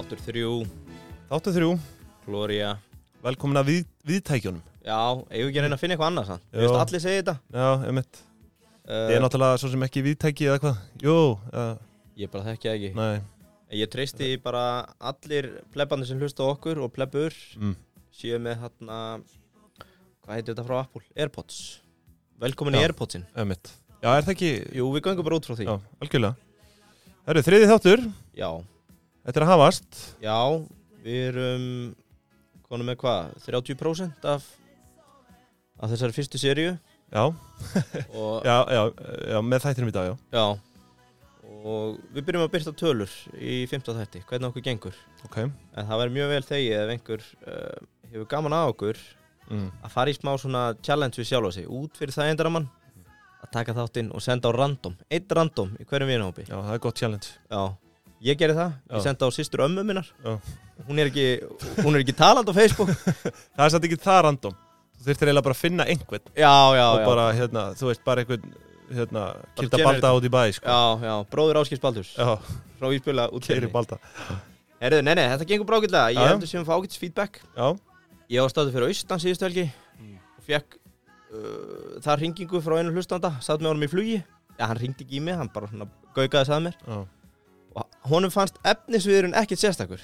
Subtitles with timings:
[0.00, 0.50] Þáttur þrjú,
[1.28, 1.72] Þáttu þrjú,
[2.24, 2.68] Gloria.
[3.20, 6.36] Velkomin að við, viðtækjunum Já, eigum við ekki reyna að finna eitthvað Jú.
[6.54, 7.34] Þú veist, allir segja þetta.
[7.52, 8.20] Já, emitt
[8.88, 10.80] Ég er náttúrulega svo sem ekki viðtæki eða hvað.
[11.04, 11.16] Jú,
[11.52, 11.68] uh,
[12.16, 12.90] Ég bara þekki það ekki.
[12.96, 13.20] Nei.
[13.82, 14.64] Ég treysti bara
[15.12, 17.76] allir plebbanir sem hlusta okkur og plebbur mm.
[18.22, 19.04] séu með hérna
[20.24, 21.04] Hvað heitir þetta frá Apple?
[21.12, 21.62] Airpods.
[22.40, 22.84] Velkomin í.
[22.88, 23.28] Airpodsin.
[23.36, 25.68] Emitt Já, er það ekki Jú, við göngum bara út frá því.
[25.68, 26.52] Já, algjörlega.
[27.20, 28.10] Það eru þriði þáttur.
[28.40, 28.52] Já,
[29.30, 29.98] Þetta er að hafast.
[30.18, 30.38] Já
[31.04, 31.66] við erum
[32.66, 33.28] konum með hvað?
[33.44, 34.46] 30% af
[35.78, 36.72] af þessari fyrstu seríu?
[37.14, 37.22] Já,
[38.42, 38.80] já, já,
[39.30, 40.16] já með þættinum í dag, já.
[40.34, 40.42] Já.
[41.60, 44.98] Og við byrjum að byrta tölur í 15 þætti, hvernig okkur gengur.
[45.28, 45.38] Ok.
[45.44, 49.02] En það væri mjög vel þegið ef einhver uh, hefur gaman að okkur
[49.46, 49.68] mm.
[49.78, 52.66] að fara í smá svona challenge við sjálfa sig út fyrir það endaramann
[53.46, 56.48] að taka þáttinn og senda á random eitt random í hverjum vinahópi.
[56.50, 57.38] Já, það er gott challenge.
[57.46, 57.62] Já,
[58.24, 60.08] ég gerði það, ég senda á sýstur ömmu minnar.
[60.88, 61.26] Hún er ekki,
[61.84, 62.90] hún er ekki taland á Facebook.
[63.56, 64.54] Það er satt ekki það random.
[65.00, 67.04] Þú þurftir eiginlega bara að finna einhvern Já, já, Og já.
[67.08, 68.50] bara, hérna, þú veist, bara einhvern
[68.90, 69.22] Hérna,
[69.56, 70.66] kilda balda út í bæ, sko.
[70.66, 72.10] Já, já, bróður Áskils Baldurs.
[72.18, 72.32] Já,
[72.80, 74.00] frá Íspjöla út keiri balda.
[74.82, 77.38] Herðu, nei, nei, þetta gengur brákillega, ég heldur sem fá ágætis feedback.
[77.54, 77.70] Já,
[78.30, 79.64] Ég var stáðið fyrir austan síðustu helgi.
[79.98, 80.18] Mm.
[80.38, 83.32] og fekk uh, þar ringingu frá einu hlustanda.
[83.42, 84.18] Satt með honum í flugi.
[84.54, 86.50] Já, hann ringdi ekki í mig, hann bara svona gaugaði
[87.76, 90.02] og honum fannst efnisviðurinn ekkert sérstakur.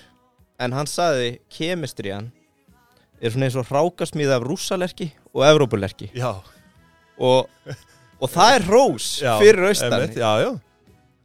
[0.62, 2.30] En hann sagði kemistriðan
[3.20, 6.10] er svona eins og hrákasmíða af rússalerki og evrópulerki.
[6.16, 6.30] Já.
[7.16, 7.48] Og,
[8.20, 9.96] og það er hrós Já, fyrir austan.
[9.98, 10.52] Einmitt, Já, já.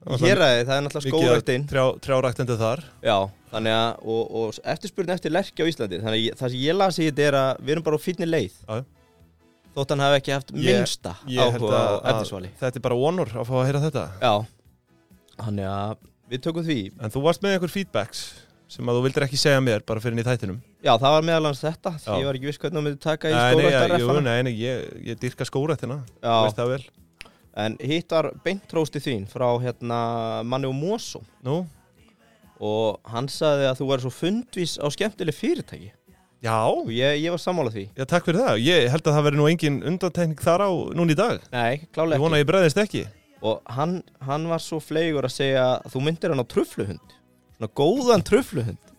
[0.02, 2.80] Hér að það er náttúrulega trjá, Trjáræktendu þar.
[3.06, 3.17] Já,
[3.52, 6.00] þannig að, og, og eftirspurnin eftir lerki á Íslandi.
[6.01, 8.28] Þannig að það sem ég las í þetta er að við erum bara á fínni
[8.30, 8.56] leið.
[8.66, 8.81] Já.
[9.72, 13.53] Þótt hann hafi ekki haft minnsta áhuga á eftirsvali þetta er bara vonur að fá
[13.56, 14.01] að heyra þetta.
[14.19, 14.34] Já,
[15.38, 15.94] þannig að
[16.31, 16.80] við tökum því.
[17.03, 18.22] En þú varst með einhver feedbacks
[18.72, 20.62] sem að þú vildir ekki segja mér bara fyrir í þættinum?
[20.80, 22.14] Já, það var meðal hans þetta Já.
[22.16, 25.44] Ég var ekki viss hvernig þú myndi taka í Nei, nei, nei, ég, ég dyrka
[25.50, 26.86] skórættina Já, veist það vel.
[27.62, 30.00] En hitt var beintrósti þín frá hérna
[30.47, 31.66] manni og Mosó Nú,
[32.62, 35.92] Og hann sagði að þú væri svo fundvís á skemmtileg fyrirtæki.
[36.46, 37.86] Já, Og ég, ég var sammálað því.
[37.98, 38.59] Já, takk fyrir það.
[38.66, 41.42] Ég held að það veri nú engin undantekning þar á núna í dag.
[41.53, 42.24] Nei, klálega Ég ekki.
[42.24, 43.03] vona að ég bregðist ekki
[43.41, 43.97] Og hann,
[44.28, 47.18] hann var svo fleigur að segja að þú myndir hann á trufluhund.
[47.57, 48.94] Svona góðan trufluhund.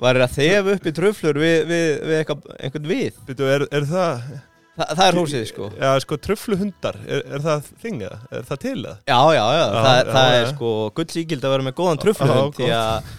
[0.00, 3.22] Var að þefa upp í truflur við, við, við einhvern við.
[3.28, 4.26] Byrju, er, er það,
[4.74, 5.66] Þa, Það er hósið sko.
[5.78, 8.16] Já, sko, tröfluhundar Er, er það þing eða?
[8.34, 8.94] Er það til eða?
[9.06, 12.02] Já, já, já, Já, það, já, það er sko guldsíkild að vera með góðan Já,
[12.02, 13.12] trufluhund Því að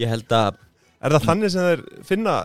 [0.00, 0.62] ég held að
[1.04, 2.36] Er það þannig sem þeir finna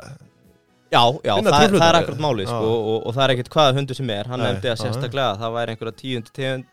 [0.90, 2.78] Já, já, það, það er akkurat málið sko, Já.
[2.90, 4.30] og, og það er ekkert hvaða hundur sem er.
[4.32, 6.22] Hann nefndi að sérstaklega að það væri einhverja tíu,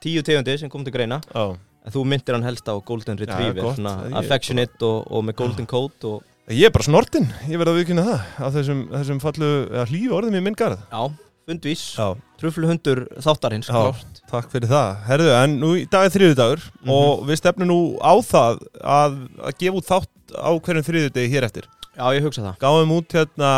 [0.00, 1.20] tíu tegundir sem kom til greina.
[1.34, 1.46] Já,
[1.86, 6.06] En þú myndir hann helst á Golden Retriever Ég- Affectionate og, og með Golden Coat
[6.08, 9.46] og, Ég er bara snortinn, ég verð að viðkynna það á þessum, þessum fallu,
[9.90, 10.78] hlýju orðum í minn garð.
[10.90, 11.04] Já,
[11.46, 11.82] fundvís.
[11.98, 12.08] Já,
[12.40, 13.94] Trufluhundur þáttarins, Já.
[14.30, 14.90] takk fyrir það.
[15.08, 16.90] Herðu, en nú í dag er þriðudagur Mhm.
[16.96, 21.46] og við stefnum nú á það að, að gefa út þátt á hverjum þriðudegi hér
[21.50, 22.56] eftir Já, ég hugsa það.
[22.60, 23.50] Gáum út hérna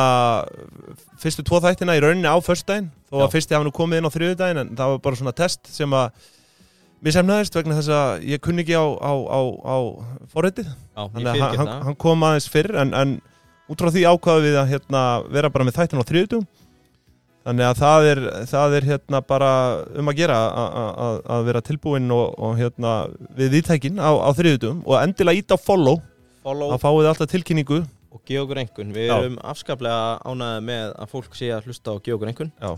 [1.18, 2.90] fyrstu tvo þættina í rauninni á föstudaginn.
[3.10, 5.70] Þó að fyrsti hafa nú komið inn á þriðudaginn en það var bara svona test
[5.74, 6.28] sem að
[7.02, 9.76] mér semnaðist vegna þess að ég kunni ekki á, á, á, á
[10.38, 13.18] ég Þannig að hann, hann kom aðeins fyrr en, en
[13.70, 15.02] út frá því ákvaðu við að hérna,
[15.34, 16.46] vera bara með þættin á þriðutum
[17.48, 19.50] þannig að það er, það er hérna bara
[19.96, 20.38] um að gera
[21.38, 22.96] að vera tilbúinn og, og hérna
[23.38, 26.02] við viðtækin á, á þriðutum og endilega ít á follow.
[26.44, 26.74] Follow.
[26.74, 27.80] Þá fáið alltaf tilkynningu
[28.14, 29.16] og okkur einhvern Við Já.
[29.18, 32.72] erum afskaplega ánægði með að fólk sé að hlusta gefa okkur einhvern Já.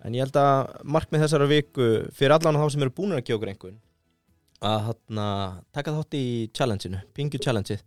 [0.00, 3.52] En ég held að markmið þessara viku fyrir allan þá sem eru búin að okkur
[3.52, 3.80] einhvern
[4.60, 5.26] að hana,
[5.72, 6.24] taka þátt í
[6.56, 7.80] challengeinu, pingju challengeið.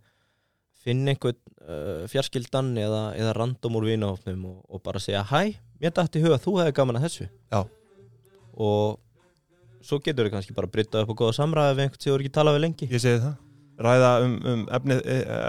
[0.84, 5.94] Finn einhvern uh, fjarskildan eða, eða random úr vinahófnum og, og bara segja hæ, mér
[5.94, 7.28] dætti huga þú hefði gaman að þessu.
[7.54, 7.62] Já.
[8.54, 9.00] og
[9.84, 12.26] svo getur þau kannski bara bryttað upp og góða samræði við einhvern sem þú eru
[12.26, 12.90] ekki talað við lengi.
[12.90, 13.34] Ég segi það.
[13.84, 14.98] Ræða um, um efni,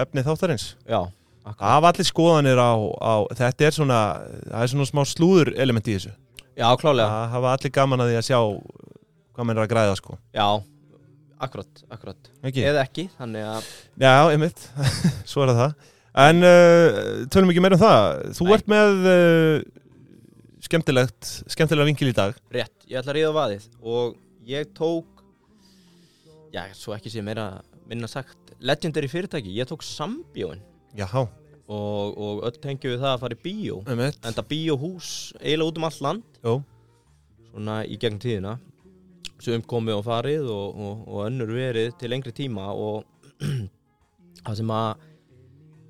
[0.02, 0.66] efni þáttarins.
[0.90, 1.02] Já,
[1.46, 4.00] af allir skoðanir á, á þetta er svona
[4.50, 6.14] það er svona smá slúður element í þessu.
[6.56, 8.40] Já, klálega það hafa allir gaman að því að sjá
[9.36, 10.18] hvað menn er að græða sko.
[10.34, 10.48] Já,
[11.46, 12.32] akkurat, akkurat.
[12.42, 12.64] Ekki?
[12.66, 13.70] Eða ekki, þannig að
[14.02, 14.66] Já, einmitt,
[15.32, 15.76] svo er það.
[16.26, 17.00] En uh,
[17.32, 18.06] tölum ekki meira um það.
[18.38, 18.54] Þú Nei.
[18.56, 19.58] ert með uh,
[20.64, 22.38] skemmtilegt, skemmtilega vinkil í dag.
[22.56, 23.68] Rétt, ég ætla að ríða á vaðið.
[23.84, 24.16] Og
[24.48, 25.26] ég tók
[26.56, 27.50] já, svo ekki sé meira
[27.86, 29.52] minna sagt, legendary fyrirtæki.
[29.60, 30.64] Ég tók sambjóin
[30.96, 31.26] Jáhá,
[31.68, 33.80] og, og öll tengjum við það að fara í bíó.
[33.90, 34.20] Einmitt.
[34.24, 35.10] Enda bíóhús
[35.42, 36.38] eiginlega út um allt land.
[36.46, 36.54] Jó,
[37.50, 38.56] svona í gegn tíðina.
[39.44, 43.04] Sem komið og farið og, og, og önnur verið til lengri tíma og
[44.46, 45.04] það sem að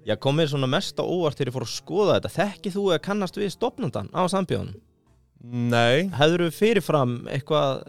[0.10, 2.34] ég kom mér svona mest á óvart þegar ég fór að skoða þetta.
[2.40, 4.81] Þekki þú eða kannast við stopnandan á sambjónum?
[5.46, 7.84] Nei, Hefur þú fyrirfram eitthvað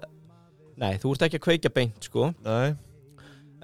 [0.77, 2.27] Nei, þú ert ekki að kveikja beint sko.
[2.45, 2.75] Nei.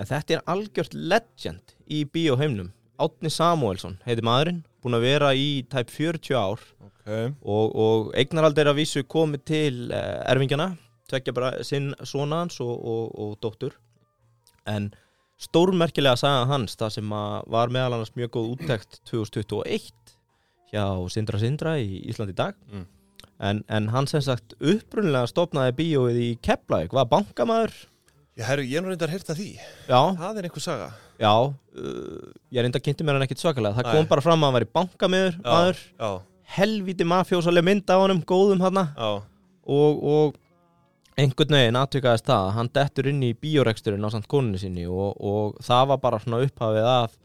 [0.01, 5.63] En þetta er algjört legend í bíóheimnum Átni Samuelsson heiti maðurinn Búin að vera í
[5.71, 6.63] tæp 40 ár.
[7.03, 7.33] Okay.
[7.43, 10.69] og, og eignaraldir að vísu komið til uh, erfingjana
[11.11, 13.75] tvekja bara sinn svona hans og, og, og dóttur.
[14.71, 14.93] En
[15.43, 17.15] stórmerkilega sagði hans það sem
[17.57, 20.15] var meðal annars mjög góð úttekt 2021
[20.73, 22.59] hjá Sindra Sindra í Íslandi dag.
[22.71, 22.87] Mm.
[23.43, 27.75] en, en hann sem sagt upprunnilega stopnaði bíóið í Keflavík, var bankamaður.
[28.39, 29.51] Ég, herru, ég er nú reyndar að heyrta því.
[29.91, 30.93] Já, Það er einhver saga
[31.23, 33.79] já uh, ég reynda kynnti mér hann ekkit svakalega.
[33.79, 33.97] Það Nei.
[33.97, 36.11] kom bara fram að hann væri bankamaður Já, maður, já,
[36.59, 39.11] helvíti mafjósaleg mynd á honum, góðum hann já,
[39.63, 40.41] og, og
[41.21, 45.13] einhvern veginn aðtökaðist það að hann dettur inn í bíóreksturinn á samt konunni sinni og,
[45.21, 47.17] og það var bara svona upphafið af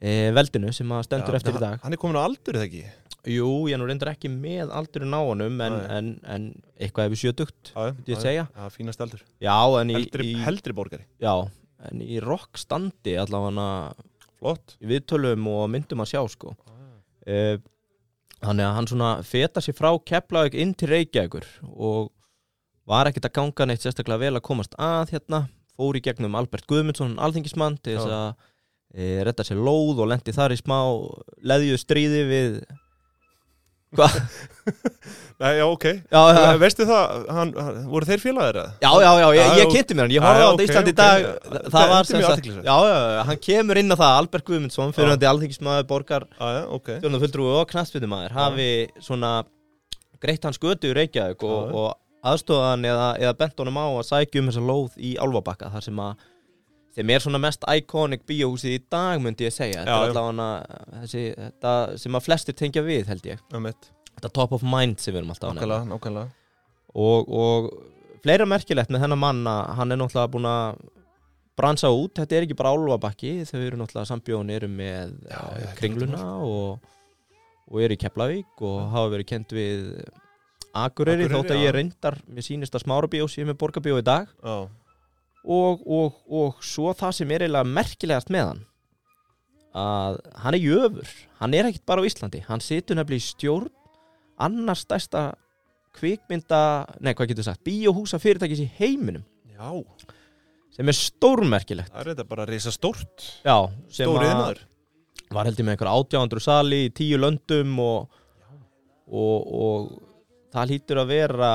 [0.00, 1.78] e, veldinu sem að stendur Já, eftir í dag.
[1.84, 2.84] Hann er komin á aldur eða ekki?
[3.28, 5.88] Jú, ég nú reyndar ekki með aldurinn á honum en, Nei.
[5.98, 6.44] en, en
[6.80, 8.46] eitthvað hefur sjötugt Já, Myndi ég segja.
[8.54, 9.24] Já, fínast aldur.
[9.42, 11.04] Já, en í, Heldri, í, heldri borgari.
[11.20, 11.34] Já,
[11.88, 13.68] en í rockstandi allavega
[14.40, 14.78] Flott.
[14.80, 16.54] Í viðtölum og myndum að sjá sko.
[17.28, 17.58] E,
[18.40, 22.08] Þannig að hann svona feta sér frá Keflavík inn til Reykjavíkur og
[22.88, 25.42] var ekkert að ganga neitt sérstaklega vel að komast að hérna.
[25.76, 28.30] Fór í gegnum Albert Guðmundsson alþingismann til þess að
[28.96, 30.78] e, redda sér lóð og lendi þar í smá
[31.52, 32.56] leðju stríði við
[33.98, 34.16] hvað?
[35.40, 35.84] Nei, já, ok.
[36.12, 36.40] Já, já.
[36.60, 38.72] Veistu það, hann, hann, voru þeir félagar eða?
[38.84, 41.24] já, já, já, ég, ég kynnti mér hann, ég horfði á þetta Ísland í dag
[41.46, 44.92] Það það var sem sagt já, já, já, hann kemur inn á það Albert Guðmundsson
[44.96, 46.92] fyrir hann alþingismæður borgar Já, já, ok.
[46.98, 48.68] stjórnafulltrúi og knastbytumæður hafi
[49.00, 49.32] svona
[50.20, 51.90] greitt hans götu í Reykjavík og, og
[52.30, 56.04] aðstofan eða, eða bent honum á að sækja um þessa lóð í Álfabakka þar sem
[56.04, 56.28] að
[56.96, 59.84] sem er svona mest iconic bíóhúsið í dag myndi ég segja.
[59.84, 63.42] Þetta Já, er allavega þessi, þetta sem að flestir tengja við held ég.
[64.16, 66.24] Þetta top of mind sem við erum alltaf að nefna.
[66.90, 67.68] Og, og
[68.24, 70.80] fleira merkilegt með þennan mann að hann er náttúrulega búin að
[71.60, 75.68] bransa út, þetta er ekki bara Álfabakki þau eru náttúrulega sambjón eru með Já, já,
[75.78, 76.90] kringluna og,
[77.68, 79.86] og eru í Keflavík og hafa verið kent við
[80.70, 81.64] Akureyri, Akureyri, þótt að já.
[81.66, 84.30] ég reyndar mér sýnist að smára bíó sem er borgarbíó í dag.
[84.40, 84.70] Já,
[85.44, 88.64] og, og, og svo það sem er eiginlega merkilegast með hann
[89.80, 91.10] að hann er jöfur.
[91.38, 93.68] Hann er ekkit bara á Íslandi, hann situr nefnilega í stjórn
[94.42, 95.28] annars stærsta
[95.94, 96.60] kvikmynda,
[97.02, 99.22] nei hvað getur sagt bíóhúsa fyrirtækis í heiminum.
[99.54, 99.70] Já.
[100.74, 101.90] Sem er stórmerkilegt.
[101.92, 103.56] Það er þetta bara reysa stórt já,
[103.90, 104.60] sem Stór að- yðnaður
[105.30, 108.08] var heldur með einhver 800 sali í tíu löndum og,
[109.06, 109.90] og, og
[110.54, 111.50] það hlýtur að vera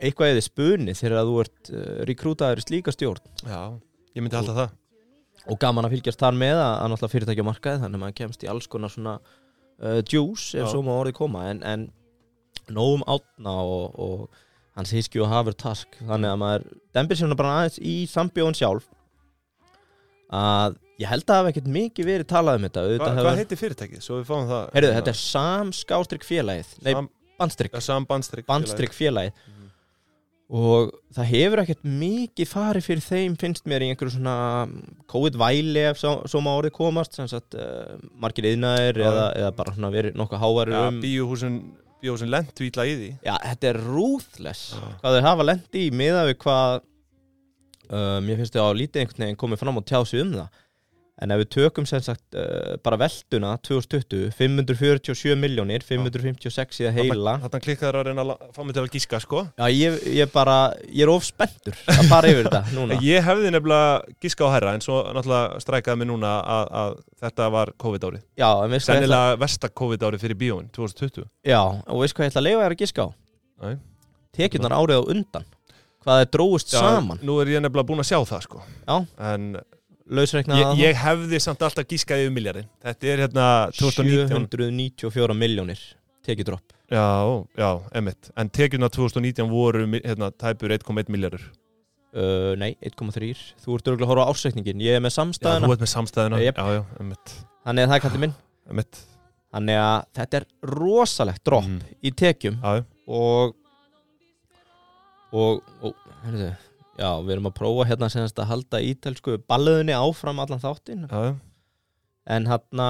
[0.00, 3.22] eitthvað eða spunni þegar þú ert uh, rekrútaður í slíka stjórn.
[3.44, 3.60] Já,
[4.16, 4.76] ég myndi halda það.
[5.50, 8.50] Og gaman að fylgjast þar með að, náttúrulega fyrirtækja markaði þannig að maður kemst í
[8.52, 10.70] alls konar svona uh, juice ef Já.
[10.74, 11.46] svo má orðið koma.
[11.52, 11.86] En, en
[12.76, 14.40] nógum átna og, og
[14.78, 18.58] hans hiski og hafur task þannig að maður dembir sér nú bara aðeins í sambjóðun
[18.60, 18.86] sjálf.
[20.30, 22.82] Að ég held að það hafi ekkert mikið verið talað um þetta.
[22.86, 24.02] Hva, Hvað hefur- heitir fyrirtækið?
[24.04, 26.74] Svo við fáum það Heyrðu, þetta er Sam Skástrygg félagið.
[26.84, 27.08] Nei, Sam,
[27.40, 27.72] Bandstrygg.
[27.74, 29.32] Ja, Sam Bandstrygg félagið.
[29.32, 29.59] Mhm.
[30.50, 34.34] Og það hefur ekkert mikið farið fyrir þeim finnst mér í einhverju svona
[35.12, 39.06] COVID-væli ef svo, svo má orðið komast sem sagt uh, margir yðnaðir Já.
[39.10, 41.60] eða, eða bara svona verið nokkuð hávarir Já, um bíóhúsin
[42.00, 44.86] Bíóhúsin lentu ítla í því Já, þetta er ruthless Já.
[45.02, 49.26] hvað þeir hafa lendi í miða við hvað um, ég finnst þið á lítið einhvern
[49.26, 50.60] veginn komið fram og tjá sig um það
[51.20, 56.98] en ef við tökum sem sagt uh, bara velduna 2020, 547 miljónir 556 í það
[57.00, 57.34] heila.
[57.44, 59.42] Þarna klikkaður að reyna að fá mig til að gíska sko.
[59.60, 60.56] Já, ég, ég bara,
[60.88, 62.98] ég er of spenntur að fara yfir þetta núna.
[63.04, 66.96] Ég hefði nefnilega gíska á herra en svo náttúrulega strækaði mig núna að, að
[67.26, 68.24] þetta var COVID-árið.
[68.40, 72.16] Já, en veist hvað ég ætla, Sennilega versta COVID-árið fyrir bíóin 2020 já, og veist
[72.16, 73.08] hvað ég ætla að leifa þér að giska á?
[73.60, 73.74] Nei.
[74.36, 75.48] Tekjurnar árið á undan.
[76.00, 77.18] Hvað er dróist saman.
[77.26, 78.62] Nú er ég nefnilega búin að sjá það sko.
[78.88, 79.50] En
[80.10, 83.46] Lausreiknað ég, ég hefði samt alltaf gískað yfir miljardin Þetta er hérna
[83.78, 85.82] 2019 794 miljónir
[86.26, 87.04] tekjudropp Já,
[87.54, 87.68] já,
[88.00, 93.30] emitt En tekjuna 2019 voru hérna, tæpur 1,1 miljardur uh, Nei, 1,3
[93.62, 95.92] Þú ert örgulega að horfa á ársreikningin Ég er með Já, samstæðuna þú ert með
[95.94, 96.58] samstæðina Jep.
[96.58, 97.36] Já, já, emitt,
[97.68, 98.34] Þannig að það er kallið minn.
[98.74, 99.00] Emitt
[99.50, 101.80] Þannig að þetta er rosalegt dropp Mhm.
[102.06, 103.56] í tekjum Já, já, og
[105.30, 106.48] og, og herrðu,
[107.00, 111.06] já, við erum að prófa hérna senast að halda ítelsku balluðinni áfram allan þáttinn.
[111.10, 111.32] Já,
[112.36, 112.88] en hérna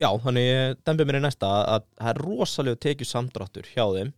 [0.00, 4.12] já, þannig dembi mér í næsta að að það er rosalega tekið samdráttur hjá þeim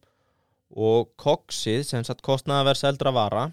[0.81, 3.45] og koksið sem sagt kostnaðaverð seldra vara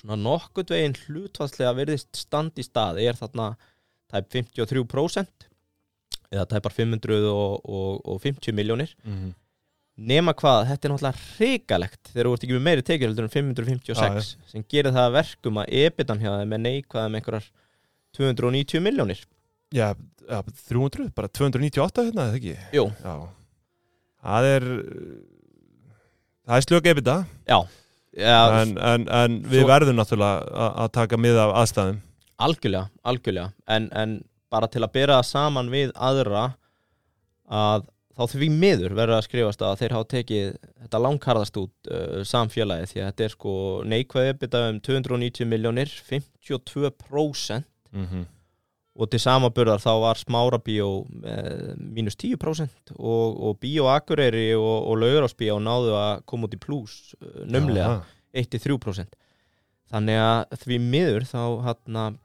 [0.00, 3.52] svona nokkurt veginn hlutfallslega virðist stand í stað er þarna
[4.10, 5.46] tæp 53%
[6.34, 9.34] eða tæpar 550 miljónir Mhm.
[9.94, 13.34] Nema hvað, þetta er náttúrulega hrikalegt þegar þú ert ekki með meiri tekjur heldur en
[13.34, 17.46] 556 sem gerir það að verkum að ebitan hjá þeim er neikvæða með einhverjar
[18.18, 19.22] 290 miljónir
[19.74, 19.88] Já,
[20.28, 20.38] já,
[20.70, 22.56] 300, bara 298 hérna, eða ekki?
[22.76, 22.84] Jú.
[23.02, 23.14] Já.
[24.24, 24.66] Það er
[26.44, 27.16] það er slög ebita
[27.48, 27.58] Já,
[28.18, 32.02] ja, en, en, en við Svo- verðum náttúrulega að- taka mið af aðstæðum
[32.44, 34.14] algjörlega, algjörlega en, en
[34.50, 36.44] bara til að bera það saman við aðra
[37.50, 40.52] að þá því miður verður að skrifast að þeir hafa tekið
[40.84, 43.56] þetta langharðast út uh, samfélagið því að þetta er sko
[43.90, 48.24] neikvæði ebita um 290 miljónir 52% mm -hmm.
[48.94, 54.88] og til samaburðar þá var smára bíó með mínus 10% og, og bíó Akureyri og,
[54.88, 58.04] og Laugurásbíó náðu að koma út í pluss uh, nömlega
[58.34, 59.18] 1-3%
[59.90, 62.18] þannig að því miður þá hann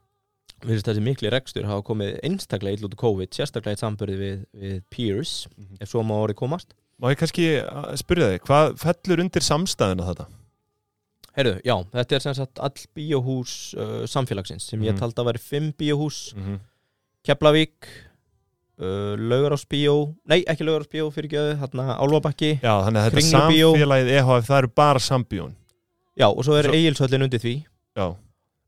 [0.61, 4.45] virðist þessi mikli rekstur hafa komið einstaklega illa út úr COVID, sérstaklega í samburði við,
[4.55, 5.77] við peers, Mhm.
[5.81, 10.03] ef svo má orðið komast Má ég kannski að spyrja þig, hvað fellur undir samstæðina
[10.09, 10.25] þetta?
[11.37, 14.99] Heyrðu, já, þetta er sem sagt all bíóhús uh, samfélagsins sem ég Mhm.
[14.99, 16.59] taldi að væri fimm bíóhús Mm -hmm.
[17.23, 17.87] Keflavík
[18.79, 23.71] uh, Laugurásbíó nei, ekki Laugurásbíó fyrir ekki þarna Álfabakki Já, þannig að þetta Kringlubíó.
[23.73, 25.53] samfélagið EHF, það eru bara sambíón
[26.19, 28.15] já, og svo er Svo- Egilshöllin undir því Já,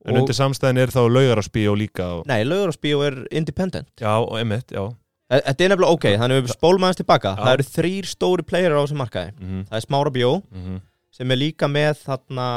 [0.05, 2.25] en undir samstæðin er þá laugarásbíó líka og...
[2.27, 3.88] Nei, Laugurásbíó er independent.
[4.01, 4.89] Já, og emitt, já
[5.31, 7.29] Þetta er nefnilega ok, þannig við spólum aðeins tilbaka.
[7.38, 7.43] Já.
[7.46, 9.29] Það eru þrýr stóri playerar á þessum markaði.
[9.39, 9.62] Mm -hmm.
[9.70, 10.81] Það er Smára Bíó Mm -hmm.
[11.12, 12.48] sem er líka með þarna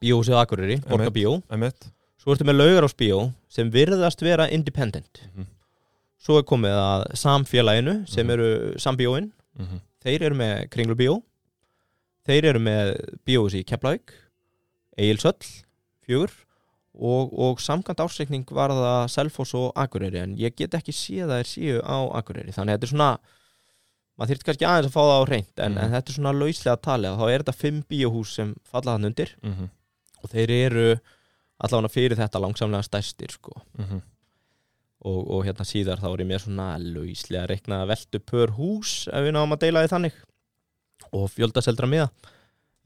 [0.00, 1.42] Bíóhúsið á Akureyri, Borga Bíó.
[1.50, 1.88] Emitt
[2.20, 5.22] Svo ertu með Laugurás Bíó sem virðast vera independent.
[5.36, 5.46] Mm
[6.20, 8.30] Svo er komið að samfélaginu sem Mhm.
[8.32, 9.32] eru sambíóin.
[9.58, 9.80] -hmm.
[10.04, 11.22] Þeir eru með Kringlubíó.
[12.28, 14.12] Þeir eru með Bíóhúsi í Keflavík
[14.98, 15.64] Egilsöll,
[16.10, 16.32] fjögur
[17.00, 21.38] og, og samkvæmt ársreikning var það Selfoss og Akureyri en ég get ekki séð að
[21.44, 23.10] þeir séu á Akureyri þannig að þetta er svona
[24.18, 25.78] maður þyrfti kannski aðeins að fá það á reynd en, Mhm.
[25.84, 29.30] en þetta er svona lauslega talið þá er þetta fimm bíóhús sem falla hann undir
[29.42, 29.68] Mm -hmm.
[30.24, 31.00] og þeir eru
[31.60, 33.52] allavega fyrir þetta langsamlega stærstir sko.
[35.02, 39.24] og, og hérna síðar þá er ég með svona lauslega reikna veldu pör hús ef
[39.24, 40.12] við náum að deila því þannig
[41.12, 42.10] og fjöldaseldra miða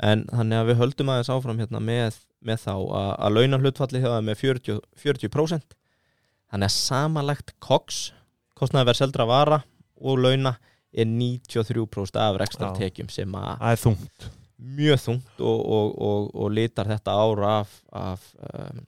[0.02, 4.02] en þannig að við höldum aðeins áfram hérna með, með þá að, að launan hlutfalli
[4.02, 5.76] það með 40%, 40%
[6.50, 8.00] þannig að samanlagt koks
[8.58, 9.60] kostnaði verð seldra vara
[10.04, 10.56] og launa
[10.94, 12.74] er 93% af rekstra Já.
[12.78, 14.26] tekjum sem að Það er þungt.
[14.74, 18.84] Mjög þungt og, og, og, og litar þetta ára af, af um,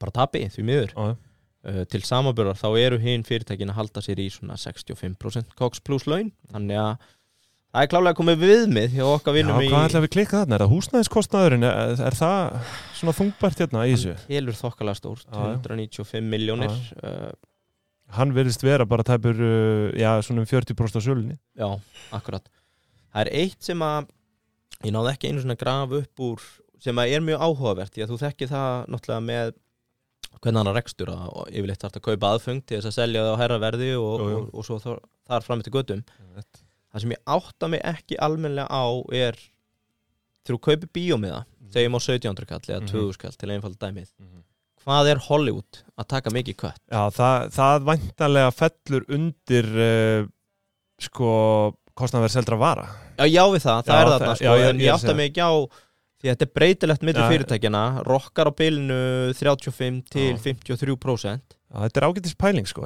[0.00, 0.94] bara tapi því miður.
[0.98, 6.08] Uh, til samaburðar þá eru hinn fyrirtækin að halda sér í svona 65% koks pluss
[6.10, 6.32] laun.
[6.52, 7.08] Þannig að
[7.72, 10.56] það er klálega komið viðmið hjá okkar Já, vinnum hvað ætlaði við klikka þarna?
[10.56, 11.68] Er það húsnæðiskostnaðurinn?
[11.68, 14.16] Er, er það svona þungbært hérna í þessu?
[14.28, 15.56] helur þokkalega stórt, Já, já.
[15.62, 17.30] 195 miljónir uh,
[18.12, 21.68] Hann verðist vera bara tæpur, uh, já, svona um 40% af sölunni já,
[22.12, 22.44] akkurat
[23.12, 24.10] það er eitt sem að
[24.82, 26.46] ég náði ekki einu svona graf upp úr
[26.82, 29.52] sem að er mjög áhugavert því að þú þekki það náttúrulega með
[30.42, 33.40] hvernig hann rekstur og yfirleitt þarf að kaupa aðfeng til þess að selja það á
[33.42, 34.38] herra verði og, jú.
[34.38, 36.02] og, og svo þar, fram til göttum
[36.92, 39.38] það sem ég átta mig ekki almennilega á er
[40.44, 42.90] þegar þú kaupir bíómiða segjum á 1700 kall eða Mhm.
[42.92, 44.08] 2000 kall til einfald dæmið.
[44.82, 46.80] Hvað er Hollywood að taka mikið kött?
[46.90, 50.26] Já, það, það væntanlega fellur undir uh,
[50.98, 51.30] sko
[51.94, 52.86] kostnaðverð seldra vara.
[53.18, 55.30] Já, já við það, það Já, er það- þarna sko, já, ég- ég átta mig
[55.30, 55.52] ekki á
[56.22, 57.30] því þetta er breytilegt millir Já.
[57.30, 60.38] fyrirtækjana rokkar á bilinu 35 til Já.
[60.42, 61.40] 53%
[61.72, 62.82] Já, þetta er ágætis pæling sko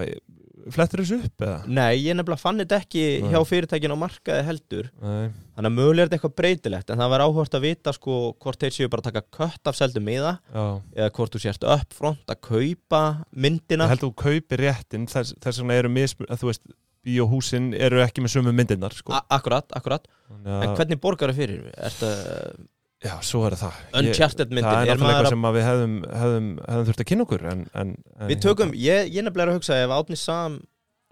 [0.75, 1.59] Flettur þessu upp eða?
[1.69, 3.29] nei, ég nefnilega fann þetta ekki Nei.
[3.33, 5.29] hjá fyrirtækina á markaði heldur Nei.
[5.57, 8.65] þannig að mögulega er þetta eitthvað breytilegt en það var áhört að vita sko hvort
[8.65, 10.65] þeir séu bara að taka kött af seldum miða Já,
[10.97, 15.37] eða hvort þú sérst uppfront að kaupa myndina ég held að þú kaupir réttin þess,
[15.45, 16.67] vegna eru mismun að þú veist
[17.07, 19.15] bíóhúsin eru ekki með sömu myndirnar sko.
[19.31, 21.69] Akkurat, akkurat, Þannig en hvernig borgar það fyrir?
[21.79, 22.67] Er þetta
[23.05, 23.75] Já, svo er það.
[24.01, 24.65] Uncharted myndin?
[24.73, 27.67] Það er náttúrulega eitthvað að- sem við hefðum, hefðum, hefðum þurft að kynna okkur en,
[27.75, 30.57] en, en Við tökum, ég, ég nefnilega er að hugsa ef Átni Sam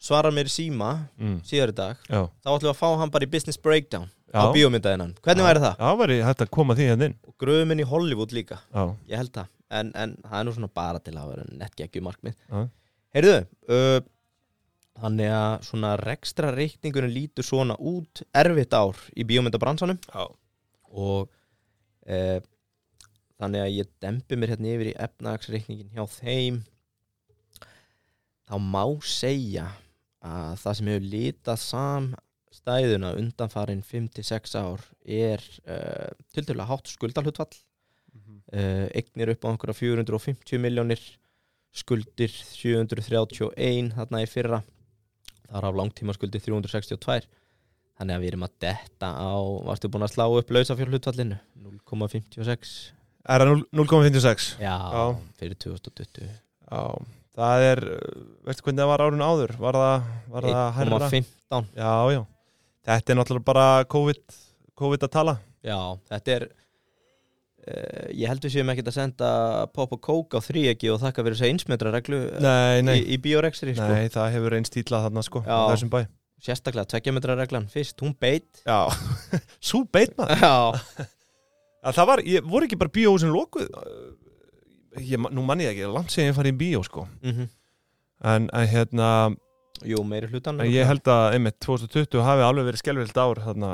[0.05, 0.89] svarar mér síma
[1.21, 4.09] mm, síðar í dag, Já, þá ætlum við að fá hann bara í business breakdown
[4.33, 4.41] já.
[4.41, 5.49] á bíómyndaðinnan Hvernig Já.
[5.51, 5.77] væri það?
[5.85, 7.19] Já, væri hægt að koma því hérna inn.
[7.29, 9.53] Og gröfuminn í Hollywood líka, Já, ég held það.
[9.75, 12.35] En, en það er nú svona bara til að vera nettgeggjum markmið.
[13.15, 13.37] Heyrðu,
[13.69, 14.01] uh,
[15.05, 18.23] þannig að svona rekstra reikningurinn lítur svona út.
[18.35, 19.99] Erfitt ár í bíómyndabransanum.
[20.13, 20.29] Já.
[20.95, 21.29] og
[22.07, 22.19] e,
[23.41, 26.61] þannig að ég dempi mér hérna yfir í efnagsreikningin hjá þeim.
[28.45, 29.69] Þá má segja
[30.25, 37.53] að það sem hefur litað samstæðuna undanfarin 5-6 ár er uh, til dæla hátt skuldalhutfall
[38.53, 41.03] uh, eignir upp á einhverja 450 miljónir
[41.75, 44.61] skuldir 731 þarna í fyrra.
[45.49, 47.27] Þar af langtíma skuldir 362
[47.99, 49.33] þannig að við erum að detta á
[49.69, 52.75] varstu búin að slá upp lausafjárhlutvallinu 0,56
[53.25, 54.49] Er það 0,56?
[54.61, 55.05] já, Já.
[55.41, 56.83] fyrir 2020 Já,
[57.39, 57.81] það er,
[58.45, 59.55] veistu hvernig það var árun áður?
[59.63, 60.99] Var það, var það herra?
[61.09, 62.21] 1,15 Já, já.
[62.85, 64.37] Þetta er náttúrulega bara COVID,
[64.77, 65.35] COVID að tala.
[65.65, 65.79] já,
[66.11, 66.45] þetta er
[67.65, 69.31] uh, ég held við séum ekkert að senda
[69.73, 72.99] pop og kók á þríegi og þakka fyrir þess að einsmetra reglu eh, Nei, nei,
[73.01, 73.89] í, í biorekstri sko.
[73.89, 75.57] nei, það hefur einn stílað þarna sko, Já.
[75.73, 76.03] þessum bæ.
[76.43, 78.89] Sérstaklega tveggjametra reglan fyrst, hún beit Já,
[79.69, 80.41] svo beit maður.
[80.41, 81.07] já,
[81.85, 83.67] Að Það var, ég, voru ekki bara bíóhúsin lokuð?
[85.05, 87.07] Ég, nú mann ég ekki, langt segja ég farið í bíó sko.
[87.23, 87.49] mm
[88.25, 89.07] En, en hérna,
[89.85, 93.73] jú, meiri hlutan ég held að einmitt 2020 hafi alveg verið skelvild ár þarna.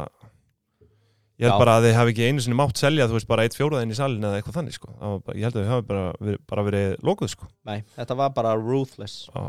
[1.39, 1.61] Ég held Já.
[1.61, 3.99] bara að þið hafi ekki einu sinni mátt selja, þú veist, bara eitt fjóraðinn í
[4.01, 4.91] salin eða eitthvað þannig sko.
[4.99, 7.47] Bara, ég held að þið hafi bara bara verið lokuð sko.
[7.71, 9.45] Nei, þetta var bara ruthless Já.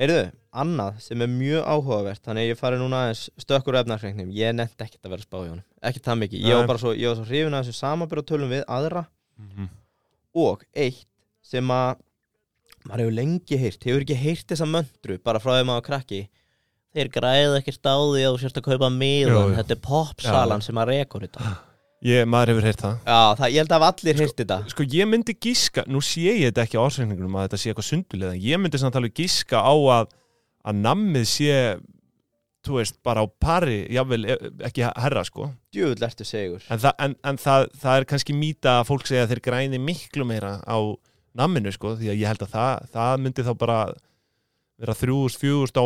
[0.00, 0.22] Heyrðu,
[0.58, 4.86] annað sem er mjög áhugavert Þannig að ég fari núna aðeins stökkur efnarsreiknum Ég nefndi
[4.86, 5.64] ekkert að vera að spá í honum.
[5.86, 8.64] Ekki það mikið, ég var bara svo, ég var svo hrifin að þessu samanbyrjatölum við
[8.76, 9.04] aðra.
[9.38, 9.68] Mhm.
[10.44, 11.06] Og eitt
[11.46, 12.00] sem að
[12.88, 16.22] maður hefur lengi heyrt Hefur ekki heyrt þessa möndru bara frá þeim að krakki.
[16.94, 19.54] Þeir græða ekki stáði að þú sérst að kaupa miðan.
[19.58, 21.54] Þetta er popsalan sem að rekur þetta
[22.04, 22.96] Ég, maður hefur heyrt það.
[23.08, 24.56] Já, það, ég held að allir heyrt þetta.
[24.74, 27.86] Sko ég myndi gíska, nú sé ég þetta ekki á ásreikningunum að þetta sé eitthvað
[27.88, 30.10] sundulega, ég myndi samt alveg gíska á að,
[30.68, 31.56] að nammið sé,
[32.68, 34.20] þú veist, bara á pari, jável
[34.68, 36.68] ekki herra sko, Djúvill ertu segur.
[36.68, 39.80] En, það, en, en það, það er kannski mýta að fólk segja að þeir græni
[39.80, 40.76] miklu meira á
[41.40, 43.80] namminu sko, því að ég held að það, það myndi þá bara
[44.76, 45.84] vera þrjúðust, fjúðust á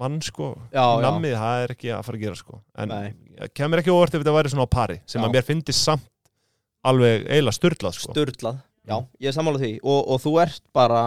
[0.00, 1.02] mann sko, Já, já.
[1.04, 3.14] nammið, það er ekki að fara að gera sko, en Nei.
[3.54, 5.26] kemur ekki óvart ef þetta væri svona á pari, sem Já.
[5.28, 6.08] að mér finnist samt
[6.84, 8.12] alveg eiginlega styrlað sko.
[8.12, 11.02] Sturlað, já, ég er sammála því og, og þú ert bara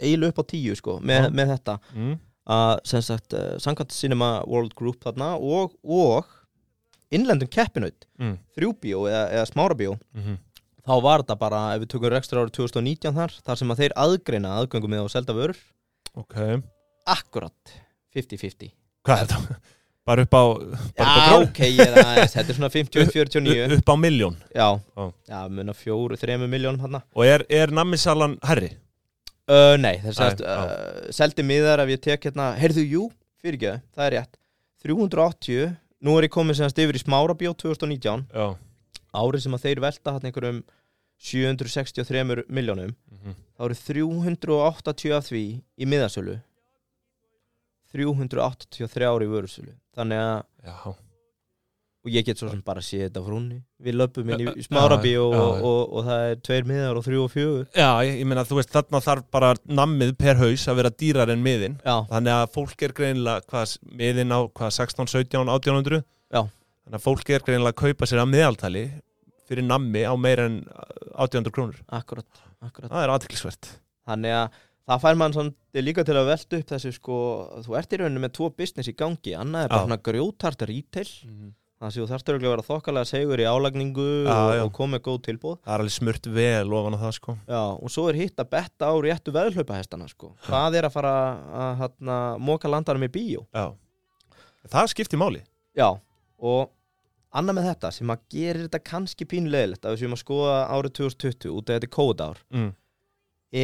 [0.00, 1.34] eiginlega upp á tíu sko, með, Já.
[1.40, 2.14] með þetta mm.
[2.58, 6.26] að sem sagt uh, Sankat Cinema World Group þarna og, og
[7.14, 8.36] innlendum keppinaut Mm.
[8.54, 10.36] þrjúbíó eða, eða smárabíó Mm
[10.84, 13.92] þá var þetta bara, ef við tökum rekstur árið 2019 þar, þar sem að þeir
[14.02, 15.56] aðgreina aðgöngum með á selda vörur,
[16.20, 16.34] Ok,
[17.08, 17.72] akkurat
[18.14, 18.70] 50-50
[19.04, 19.58] hvað er þetta?
[20.04, 23.52] Bara upp á bara upp á Já, ok, ég er aðeins, þetta er svona 50-49
[23.72, 25.04] U- Upp á miljón Já, Já.
[25.32, 28.68] já, muna fjóru, þremu miljónum hann Og er, er nammisalan herri?
[29.48, 33.02] Uh, nei, þess Nei, að uh, seldi miðar ef ég tek hérna, heyrðu, jú,
[33.44, 34.38] fyrir ekki, það er rétt.
[34.84, 35.74] 380,
[36.04, 38.46] nú er ég komið semast yfir í Smárabjó 2019 Já.
[39.14, 40.62] Árið sem að þeir velta hann einhverjum
[41.24, 43.34] 763 miljónum Mhm.
[43.56, 45.42] þá eru 380 af því
[45.80, 46.40] í miðasölu
[47.94, 49.74] 383 ári í vörusölu.
[49.94, 50.94] Þannig að, Já.
[52.04, 55.38] Og ég get svo sem bara sé þetta frúnni við löpum inn í Smárabjó já,
[55.40, 55.62] og, já.
[55.64, 57.62] og, og það er tveir miðar og þrjú og fjögur.
[57.72, 61.32] Já, ég, ég meina þú veist þarna þarf bara nammið per haus að vera dýrar
[61.32, 61.78] en miðin.
[61.80, 66.42] Já, Þannig að fólk er greinilega hvað, miðin á hvað 16, 17, 1800 Já.
[66.84, 68.84] Þannig að fólk er greinilega að kaupa sér að miðaltali
[69.48, 70.60] fyrir nammi á meira en
[71.16, 71.80] 1800 krónur.
[71.88, 72.92] Akkurat, akkurat.
[72.92, 73.72] Það er aðtiklisvert
[74.04, 77.18] Þannig að það fær mann svona líka til að velta upp þessu sko,
[77.66, 79.86] þú ert í rauninu með tvo business í gangi, annað er bara Já.
[79.88, 84.52] svona grjótart retail, þannig að þú þarftur að vera þokkalega segur í álagningu Já, og,
[84.58, 84.62] já.
[84.64, 85.56] og koma með góð tilbúð.
[85.64, 88.52] Það er alveg smurt vel ofan á það sko Já, og svo er hitt að
[88.54, 90.34] betta á réttu veðhlaupahestana sko.
[90.46, 91.16] Hvað er að fara
[91.64, 93.46] að hana, móka landarum í bíó?
[93.52, 93.72] Já
[94.70, 95.42] Það skiptir máli
[95.76, 95.90] Já,
[96.40, 96.70] og
[97.34, 100.94] annað með þetta sem að gerir þetta kannski pínulegilegt að við séum að skoða árið
[101.00, 102.70] 2020 út af þetta kóðár mm.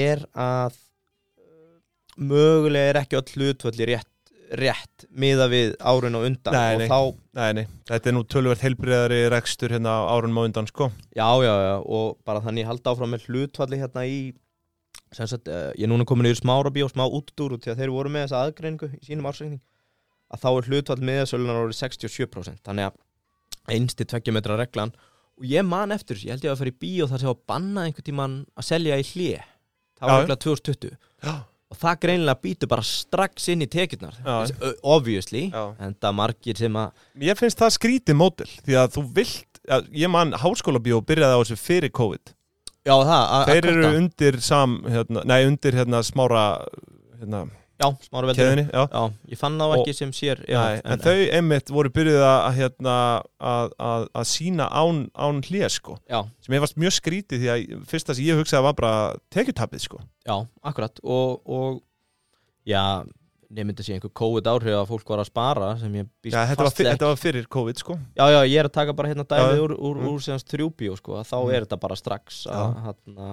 [0.00, 0.80] er að
[2.20, 4.08] mögulega er ekki öll hlutvöldi rétt,
[4.60, 7.00] rétt miða við árun og undan Nei, og þá,
[7.38, 10.90] Nei, nei, þetta er nú tölvert heilbriðari rekstur hérna á árunum á undan sko.
[11.14, 14.20] Já, já, já og bara þannig ég haldi áfram með hlutvalli hérna í
[15.14, 17.94] sagt, uh, ég er núna komin yfir smára bíó, smá útdúr út því að þeir
[17.94, 19.62] voru með þessa aðgreiningu í sínum ársreikning
[20.30, 23.00] að þá er hlutvall miðasölunar orðið 67% þannig að
[23.74, 24.92] einsti tveggjumetra reglan.
[25.40, 27.40] Og ég man eftir þessu, ég held ég að fara í bíó þar sem að
[27.50, 29.40] banna einhvern tíman að selja í hlje
[30.00, 31.34] það var ekki 2020 Já,
[31.70, 34.16] og það greinilega býtur bara strax inn í tekjurnar.
[34.24, 34.72] Já.
[34.82, 35.62] Obviously já.
[35.78, 36.90] en það margir sem að
[37.22, 41.40] Mér finnst það skrítið mótil Því að þú vilt, að, ég man háskólabíó byrjaði á
[41.44, 42.34] þessu fyrir COVID.
[42.88, 46.44] Já það, að- að Þeir eru undir sam, hérna, nei undir hérna smára
[47.20, 47.44] hérna,
[47.80, 48.82] já, smára veldur já.
[48.92, 52.48] já, ég fann þá ekki sem sér já, Nei, en, þau einmitt voru byrjuð að,
[52.58, 52.96] hérna,
[53.52, 55.96] að, að, að sína án, án hlið sko.
[56.10, 58.92] Já, sem ég varst mjög skrítið því að fyrsta sem ég hugsaði var bara
[59.32, 60.02] tekjutapið sko.
[60.28, 60.36] Já,
[60.70, 61.00] akkurat.
[61.02, 61.80] Og, og
[62.68, 62.84] já,
[63.50, 66.44] nefndi að sé einhver COVID áhrif að fólk var að spara sem ég býst Já,
[66.54, 67.96] fast fyr, við þetta var fyrir COVID sko.
[68.14, 70.10] Já, já, ég er að taka bara hérna dæmið Já, úr, úr, mm.
[70.12, 71.54] úr semast þrjúbíó sko, að þá Mm.
[71.56, 73.30] er þetta bara strax að, hérna,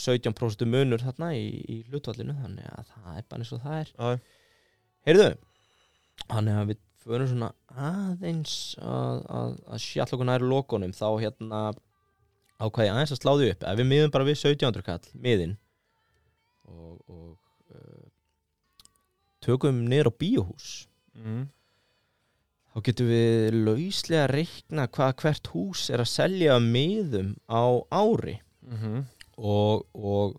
[0.00, 3.92] 17% munur þarna í, í hlutvallinu þannig að það er bara eins og það er.
[3.94, 4.52] Já,
[5.08, 5.28] heyrðu,
[6.24, 7.50] þannig að við förum svona
[7.90, 11.60] aðeins að, að, að sjalla okkur næri lokunum þá hérna
[12.62, 13.66] ákvæði aðeins að sláði upp.
[13.68, 15.56] Ef við miðum bara við 1700 kall miðin
[16.70, 18.06] og, og uh,
[19.44, 20.70] tökum niður á bíóhús
[21.18, 21.42] mm.
[22.72, 28.38] þá getum við lauslega reikna hvað hvert hús er að selja miðum á ári.
[28.64, 29.04] Mm
[29.38, 30.36] og, og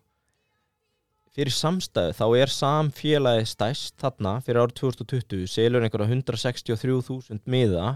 [1.35, 7.95] fyrir samstæðu þá er samfélagi stæst þarna fyrir árið 2020 selur einhverja 163.000 miða.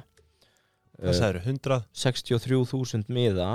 [1.00, 1.80] Hvað sagður, 100?
[1.96, 3.50] 63.000 miða.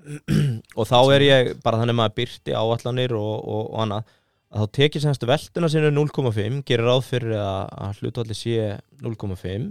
[0.78, 4.16] Og þá er ég bara þannig maður byrti áallanir og, og, og annað.
[4.50, 8.70] Að þá tekið semst veltuna sinni 0,5 gerir ráð fyrir að, að hlutalli sé
[9.02, 9.68] 0,5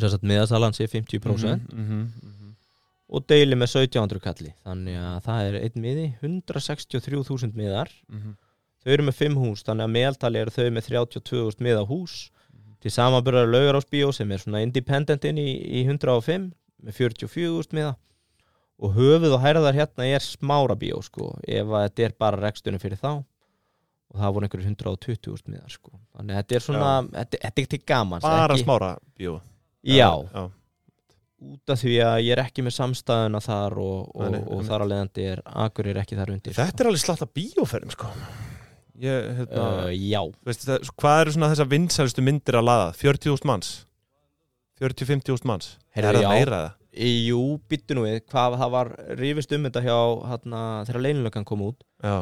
[0.00, 2.04] sem sagt miðasalan sé 50% mm -hmm.
[3.10, 4.52] Og deili með 1700 kalli.
[4.66, 7.90] Þannig að það er einn miði 163.000 miðar.
[8.08, 8.36] Mhm.
[8.80, 12.30] þau eru með 5 hús þannig að meðaltali eru þau með 32.000 miða hús
[12.80, 16.46] til samanbyrðar laugarásbíó sem er svona independent inn í, í 105
[16.80, 17.96] með 44.000 miða.
[18.80, 22.80] Og höfuð og hærðar hérna er smára bíó sko ef að þetta er bara rekstunum
[22.80, 23.20] fyrir þá.
[24.10, 25.92] Og það voru einhverjum 120.000 miðar sko.
[26.16, 29.36] Þannig að þetta er svona, þetta, þetta er til gaman Bara ekki, smára bíó
[29.84, 30.48] já, já.
[31.40, 34.84] Út af því að ég er ekki með samstæðuna þar og, og, Nei, og þar
[34.84, 38.10] að leiðandi er Akur er ekki þar undir Þetta er alveg slatt af bíóferðum sko.
[39.00, 42.90] Ég, hérna uh, Já, veist, það, Hvað eru svona þessar vinsælustu myndir að laða?
[43.00, 43.70] 40.000 manns?
[44.80, 45.70] 40-50.000 manns?
[45.96, 46.34] Heyrðu, Er það já.
[46.34, 46.76] meira það?
[47.00, 48.88] jú, byttu nú við hvað það var
[49.20, 51.84] rífist um þetta hjá hana, þegar leinilökan kom út.
[52.02, 52.16] Já,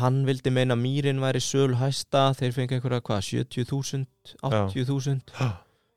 [0.00, 4.06] hann vildi meina að mýrin væri söl hæsta þeir fengi einhverja hvað, 70.000
[4.42, 5.50] 80.000 Já.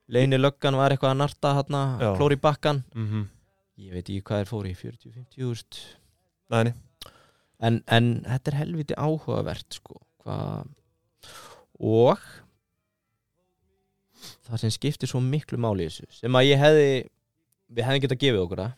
[0.09, 1.53] Leinilökan var eitthvað að narta
[2.01, 2.15] Já.
[2.17, 3.27] klóri bakkan mm
[3.79, 5.79] ég veit ekki hvað er fór í 40-50.000
[6.51, 6.73] Næni
[7.63, 10.65] en, en þetta er helviti áhugavert sko Hva...
[11.79, 12.19] og
[14.49, 16.89] það sem skiptir svo miklu máli þessu sem að ég hefði
[17.69, 18.75] við hefðum getað gefið okkur það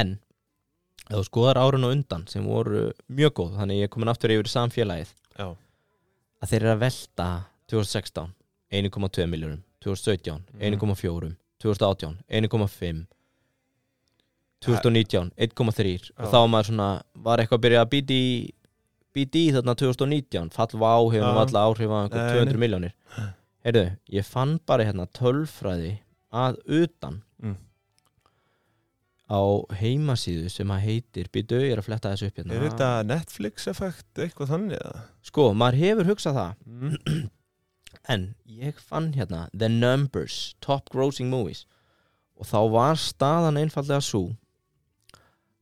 [0.00, 0.12] en
[1.10, 4.34] þú skoðar árun og undan sem voru mjög góð þannig að ég er komin aftur
[4.34, 5.48] yfir samfélagið Já.
[6.40, 7.28] að þeir eru að velta
[7.70, 8.34] 2016
[8.80, 10.60] 1,2 miljónum 2017 Mhm.
[10.60, 13.06] 1,4 2018 1,5
[14.60, 16.30] 2019 1,3 og Já.
[16.30, 18.50] þá var maður svona var eitthvað að byrja að býta í
[19.16, 21.32] býta í þarna 2019 fall vá hefur Já.
[21.32, 22.60] nú alla áhrif á einhver Nei, 200 nei.
[22.68, 22.92] miljónir
[23.64, 25.98] heyrðu, ég fann bara hérna tölfræði
[26.32, 27.56] að utan Mm.
[29.30, 29.40] á
[29.80, 33.66] heimasíðu sem að heitir býtu, ég er að fletta þessu upp hérna Er þetta Netflix
[33.66, 37.30] effekt eitthvað þannig sko, maður hefur hugsað það Mm.
[38.10, 41.64] En ég fann hérna The Numbers, Top Grossing Movies.
[42.40, 44.30] Og þá var staðan einfallega svo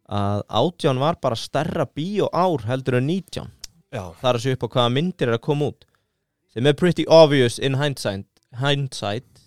[0.08, 3.50] að átján var bara stærra bíó ár heldur en 19
[3.92, 5.84] Já, það er að sé upp á hvaða myndir er að koma út.
[6.52, 8.26] Sem er pretty obvious in hindsight,
[8.60, 9.42] hindsight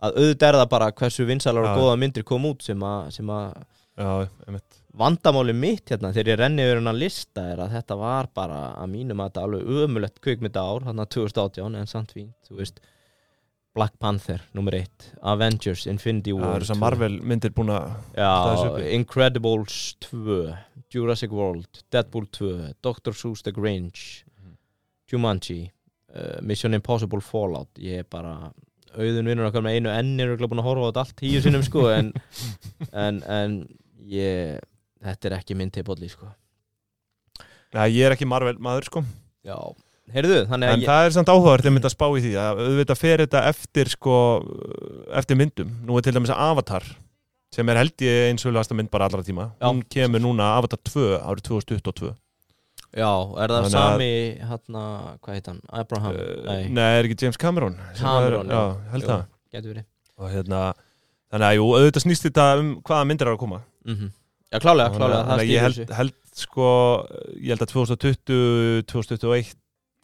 [0.00, 3.10] að auðvitað er það bara hversu vinsalar og góða myndir kom út sem að,
[4.04, 4.28] að
[5.00, 8.88] vandamáli mitt hérna þegar ég renni yfir hennar lista er að þetta var bara að
[8.94, 12.14] mínum að þetta alveg ömulegt kvikmynda ár hann að 2018 en samt
[12.58, 12.80] veist
[13.74, 16.82] Black Panther nummer 1 Avengers Infinity Það War eru þessar 2.
[16.82, 17.92] Marvel myndir búin að.
[18.96, 19.76] Incredibles
[20.08, 20.40] 2
[20.90, 24.56] Jurassic World Deadpool 2 Doctor Seuss The Grinch Mhm.
[25.12, 25.60] Jumanji
[26.16, 28.50] uh, Mission Impossible Fallout ég er bara
[28.98, 31.40] auðun vinnur okkar með einu enn er örugglega búin að horfa á þetta allt tíu
[31.44, 32.08] sinnum sko en,
[33.06, 33.54] en, en
[34.06, 34.60] ég
[35.04, 36.28] þetta er ekki minn teipolli sko.
[37.70, 39.02] Já, ég er ekki Marvel maður sko.
[39.46, 39.56] Já,
[40.12, 42.32] heyrðu, þannig En að ég, það er samt áhugavert að mynda að spá í því
[42.42, 44.16] að auðvitað fer þetta eftir sko
[45.20, 46.84] eftir myndum, nú er til dæmis Avatar
[47.54, 49.66] sem er held ég eins og lasta mynd bara allra tíma, Já.
[49.70, 52.12] hún kemur núna Avatar 2 árið 2022
[52.94, 54.10] já, er það Þannig að- sami
[54.50, 54.84] hérna,
[55.22, 56.14] hvað heit hann, Abraham?
[56.14, 57.76] Uh, Nei, Nei, er ekki James Cameron?
[57.94, 59.08] Sem Cameron, er, já, held Jú.
[59.08, 59.84] það getur verið.
[60.20, 60.60] Og hérna,
[61.32, 64.10] þannig að jú, auðvitað snýst þetta um hvaða myndir er að koma mm
[64.50, 66.68] Já, klálega, klálega, það Þannig að ég held, held sko
[67.38, 69.52] ég held að 2020, 2021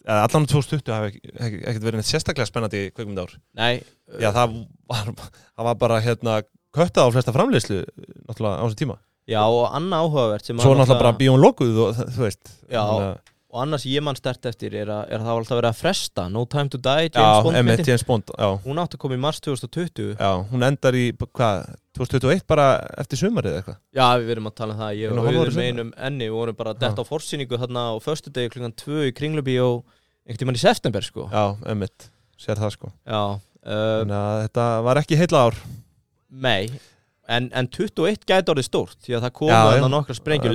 [0.07, 3.81] eða allan á 2020 hafi ekkert verið neitt sérstaklega spennandi kveikmynd ár Nei,
[4.23, 4.55] Já, það
[4.87, 6.37] var, það var bara hérna
[6.77, 7.81] köttað á flesta framleiðslu
[8.29, 8.97] náttúrulega á þessu tíma.
[9.27, 12.53] já, og annað áhugavert sem Svo náttúrulega bara bíón lokuð og þú veist.
[12.71, 15.57] Já, að- og annars ég mann stert eftir er að, er að það var alltaf
[15.57, 18.49] verið að fresta No Time to Die, James Bond myndin James Bond, já.
[18.67, 21.63] Hún átti að koma í mars 2020 Já, hún endar í, hvað,
[21.97, 22.67] 2021 bara
[23.01, 23.79] eftir sumarið eitthvað.
[23.97, 25.71] Já, við erum að tala um það, ég og auður með seinna.
[25.71, 27.07] einum enni Við vorum bara Já.
[27.07, 29.79] á forsýningu þarna á föstudegi klukkan 2 í Kringlubí og
[30.27, 32.93] einhvern tímann í september sko Já, Emmett, sér það sko.
[33.09, 34.13] Já, uh,
[34.45, 35.59] þetta var ekki heila ár.
[36.29, 36.69] nei
[37.27, 40.55] en, en 21 gæti orðið stórt því að það þarna nokkra sprengjur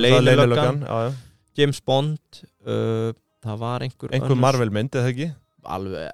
[0.86, 1.12] Það
[1.58, 3.12] James Bond uh,
[3.44, 5.30] það var einhver einhver önnur- Marvel mynd eða ekki?
[5.62, 6.08] Alveg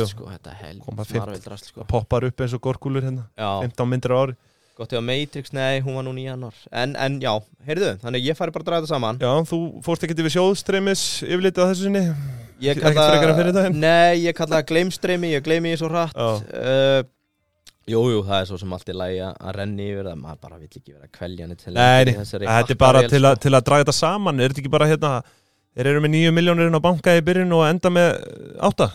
[0.00, 0.06] já.
[0.08, 0.52] sko, þetta
[1.44, 1.84] drast sko.
[1.90, 4.36] poppar upp eins og gorkulur hérna já, 15 myndir á ári.
[4.76, 7.30] Gott ef að Matrix, nei, hún var nú nýjanar en, en já,
[7.64, 9.20] heyrðu, þannig að ég færi bara að draga þetta saman.
[9.24, 12.02] Já, þú fórst ekki yfir sjóðstreymis yfirlitið á þessu sinni?
[12.60, 13.78] Ég ekkert daginn?
[13.80, 16.16] nei, ég kalla það gleymstreymi, ég gleymi því svo hratt.
[16.20, 17.08] Uh,
[17.86, 20.60] jú, jú, það er svo sem allt í lagi að renni yfir það, maður bara
[20.60, 23.42] vill ekki vera kveljani til Nei, þetta er bara til, að, sko.
[23.46, 24.40] til að draga þetta saman.
[24.40, 25.12] Er þetta ekki bara hérna
[25.76, 28.14] Þeir eru með 9 miljónir á banka í byrjun og enda með
[28.64, 28.86] 8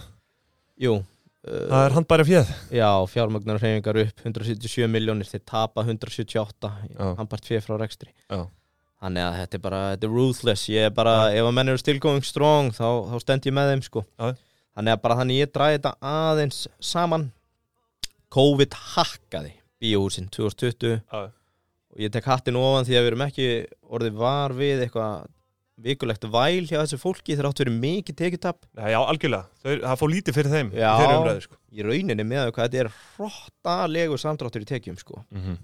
[0.81, 0.95] jú,
[1.41, 7.05] Það er uh, handbæri fjöð já, fjármögnar hreyfingar upp 177 miljónir, þeir tapa 178 Já.
[7.17, 8.11] hann part fyrir frá rekstri.
[8.29, 8.43] Já.
[9.01, 10.65] Þannig að þetta er bara, þetta er ruthless.
[10.69, 13.71] Ég er bara, ef að menn eru still going strong þá, þá stend ég með
[13.71, 14.03] þeim sko.
[14.21, 14.35] Já.
[14.77, 16.59] Þannig að bara þannig ég dræði þetta aðeins
[16.91, 17.25] saman
[18.31, 21.21] COVID hakkaði bíóhúsin 2020 Já.
[21.91, 23.47] og ég tek hattin ofan því að við erum ekki
[23.91, 25.29] orðið var við eitthvað
[25.81, 30.11] vikulegt væl hjá þessu fólki þegar áttu verið mikið tekjutap Já, algjörlega, Þau, það fór
[30.13, 30.89] lítið fyrir þeim Já.
[30.99, 31.57] Þeir umræður sko.
[31.71, 35.57] í rauninni með hvað þetta er hróttalegu samdráttur í tekjum sko mm -hmm.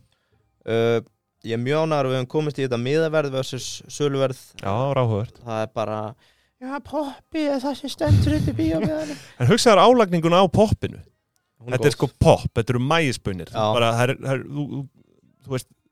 [0.73, 0.99] uh,
[1.45, 5.37] Ég er mjög ánægur að við höfum komist í þetta miðaverð versus söluverð Já, ráhugavert
[5.43, 5.99] það er bara
[6.57, 11.03] já, poppi er það sem stendur upp í bíómiðanum En hugsaður álagninguna á poppinu
[11.65, 13.49] Þetta er sko popp, þetta eru mægispunir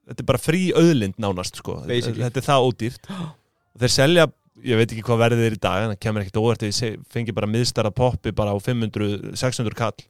[0.05, 1.79] Þetta er bara frí auðlind nánast sko.
[1.89, 2.21] Basically.
[2.21, 3.07] Þetta er það ódýrt.
[3.09, 4.25] Og Þeir selja,
[4.61, 6.99] ég veit ekki hvað verðið er í dag en það kemur ekkert óvert ef ég
[7.11, 10.05] fengi bara miðstarað poppi bara á 500, 600 kall.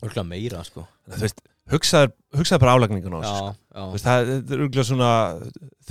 [0.00, 0.86] Örgulega meira sko.
[1.12, 4.00] Þú veist, hugsaður, hugsaður bara álagninguna á þessu sko.
[4.06, 5.12] Það er- örgulega svona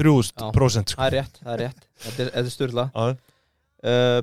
[0.02, 1.00] 3000% sko.
[1.00, 1.88] það er rétt, það er rétt.
[2.06, 4.22] Þetta er, er styrla uh,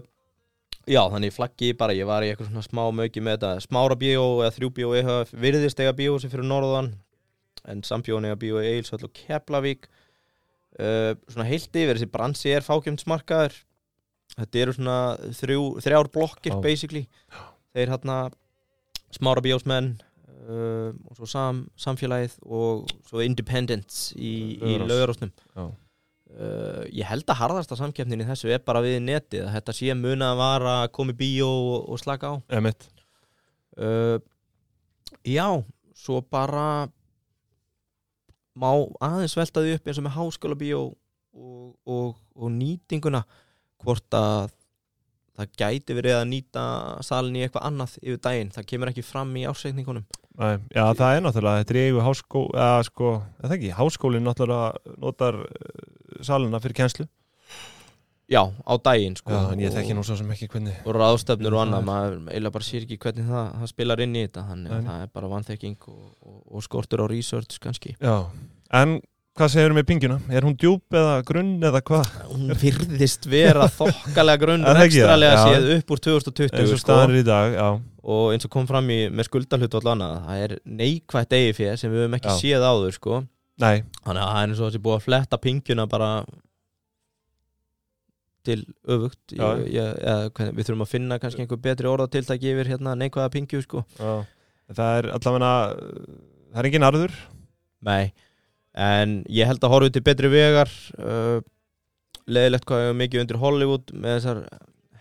[0.91, 4.25] Já, þannig flaggi bara Ég var í eitthvað svona smá mögi með þetta Smára bíó
[4.43, 6.93] eða þrjú bíó EHF Virðist eiga bíó sem fyrir norðan
[7.71, 13.59] En sambjóni eiga bíó Eilsvall og Keflavík uh, Svona heilt yfir Þessi bransi er fákjömsmarkaður
[14.33, 14.99] Þetta eru svona
[15.37, 16.63] þrjú, þrjár blokkir Já.
[16.65, 17.05] basically
[17.77, 18.17] Þeir hérna
[19.13, 19.95] Smára bíósmenn
[20.49, 24.89] uh, og svo sam, samfélagið og svo independents í, í Laugarás.
[24.89, 25.67] laugarásnum Já.
[26.39, 29.97] Uh, ég held að harðasta samkeppnin í þessu er bara við netið að þetta sé
[29.99, 32.35] muna að vara að koma í bíó og, og slaka á.
[33.77, 34.19] Uh,
[35.27, 35.47] já,
[35.97, 36.89] svo bara
[38.53, 38.69] má
[39.01, 40.83] aðeins velta því upp eins og með háskóla bíó
[41.33, 43.23] og, og, og nýtinguna
[43.83, 44.53] hvort að
[45.43, 46.65] það gæti verið að nýta
[47.05, 51.11] salin í eitthvað annað yfir daginn, það kemur ekki fram í ásreikningunum Nei, Já, það
[51.19, 53.09] er náttúrulega, þetta er í eigu háskó eða sko,
[53.45, 55.83] eða ekki, háskólinn náttúrulega notar uh,
[56.25, 57.05] salina fyrir kjenslu
[58.33, 61.53] já, á daginn sko, Já, en ég þekki nú svo sem ekki hvernig og ráðstöfnur
[61.53, 64.23] og Það annað, er- maður eiginlega bara sér ekki hvernig það, það spilar inn í
[64.25, 64.45] þetta.
[64.49, 67.93] Þannig að það er bara vanþekking og, og, og skortur á research kannski.
[68.01, 68.15] Já,
[68.81, 68.95] en
[69.39, 70.17] hvað segir með pingjuna?
[70.33, 72.11] Er hún djúb eða grunn eða hvað?
[72.33, 75.45] hún virðist vera þokkalega grunn ekstralega Já.
[75.49, 77.69] séð upp úr 2020 Eins og sko, staðan er í dag, já
[78.03, 81.77] og eins og kom fram í með skuldahlut og annað, það er neikvætt eigi fyrir
[81.79, 82.39] sem við höfum ekki Já.
[82.41, 83.21] séð áður sko.
[83.63, 86.09] Nei, þannig að það er eins og þessi búið að fletta pingjuna bara
[88.43, 88.59] til
[88.91, 90.01] öfugt ég, ég,
[90.35, 93.85] hvernig- við þurfum að finna kannski einhver betri orðatiltæki yfir hérna neikvæða pingju sko.
[94.01, 94.25] já
[94.73, 95.53] Það er allavega,
[96.55, 97.15] það er engin arður
[97.87, 98.13] Nei,
[98.75, 101.39] en ég held að horfa til betri vegar uh,
[102.27, 104.43] leðilegt hvað er mikið undir Hollywood með þessar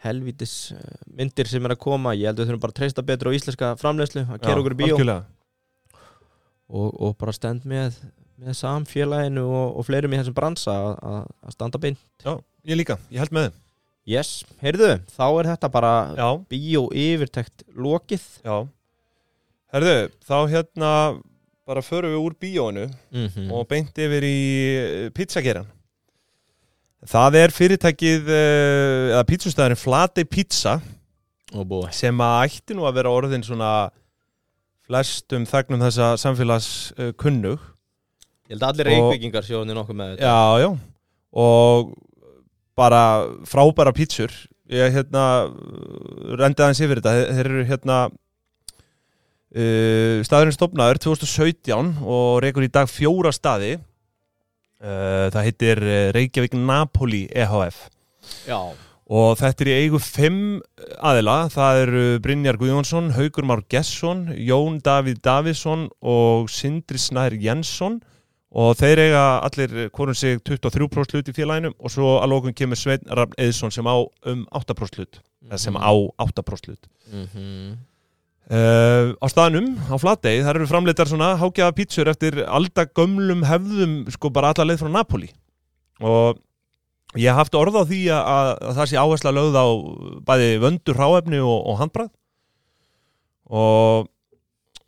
[0.03, 0.81] helvítis uh,
[1.15, 2.15] myndir sem er að koma.
[2.17, 4.75] Ég held að við þurfum bara að treysta betur á íslenska framleiðslu að kera okkur
[4.75, 4.97] í bíó.
[6.71, 7.97] og, og bara stend með,
[8.41, 11.99] með samfélaginu og, og fleirum í þessum bransa að- standa beint.
[12.25, 12.37] Já,
[12.71, 13.57] ég líka, ég held með þeim.
[14.11, 14.29] Yes,
[14.63, 15.91] heyrðu, þá er þetta bara
[16.49, 18.23] bíó yfirtekt lokið.
[18.41, 18.55] Já.
[19.71, 20.89] Herðu, þá hérna
[21.71, 24.39] bara förum við úr bíóinu mm og beint yfir í
[24.77, 25.69] eh, pizzageran
[27.09, 30.75] Það er fyrirtækið eh, eða pizzustæðurinn Flatey Pizza.
[31.51, 33.71] Búið sem að ætti nú að vera orðin svona
[34.85, 37.63] flestum þagnum þessa samfélags uh, kunnug.
[38.45, 40.29] Ég held að allir reykvíkingar sjóðni nokkuð með þetta.
[40.29, 40.69] Já, já.
[41.41, 41.91] Og
[42.77, 43.03] bara
[43.49, 44.33] frábæra pítsur
[44.71, 45.25] ég hérna
[46.37, 47.33] rendi aðeins yfir þetta.
[47.33, 47.97] Þeir eru hérna
[49.55, 53.77] uh, staðurinn stopnaður 2017 og reykur í dag fjóra staði.
[54.81, 57.83] Uh, það heitir uh, Reykjavík Napoli EHF
[58.47, 58.73] Já,
[59.11, 60.61] og þetta er í eigu fimm
[61.03, 67.99] aðila, það eru Brynjar Guðjónsson, Haugur Már Gesson Jón Davíð Davíðsson og Sindri Snær Jensson.
[68.51, 71.71] Og þeir eiga allir hvorum sig 23% hlut í félaginu.
[71.79, 75.21] Og svo að lókun kemur Svein Rafn Eðsson sem á um 8% hlut.
[75.47, 76.89] Eða sem á 8% hlut.
[77.11, 77.77] Mm -hmm.
[78.51, 84.31] Uh, á staðnum, á Flatey, þar eru framleitar svona hágjaða pítsur eftir aldagömlum hefðum sko
[84.33, 85.29] bara alla leið frá Napoli.
[86.01, 86.39] Og
[87.19, 89.67] ég haf haft orð á því að, að, að það sé áhersla lögð á
[90.27, 92.11] bæði vöndur ráefni og, og handbrað
[93.51, 94.09] og,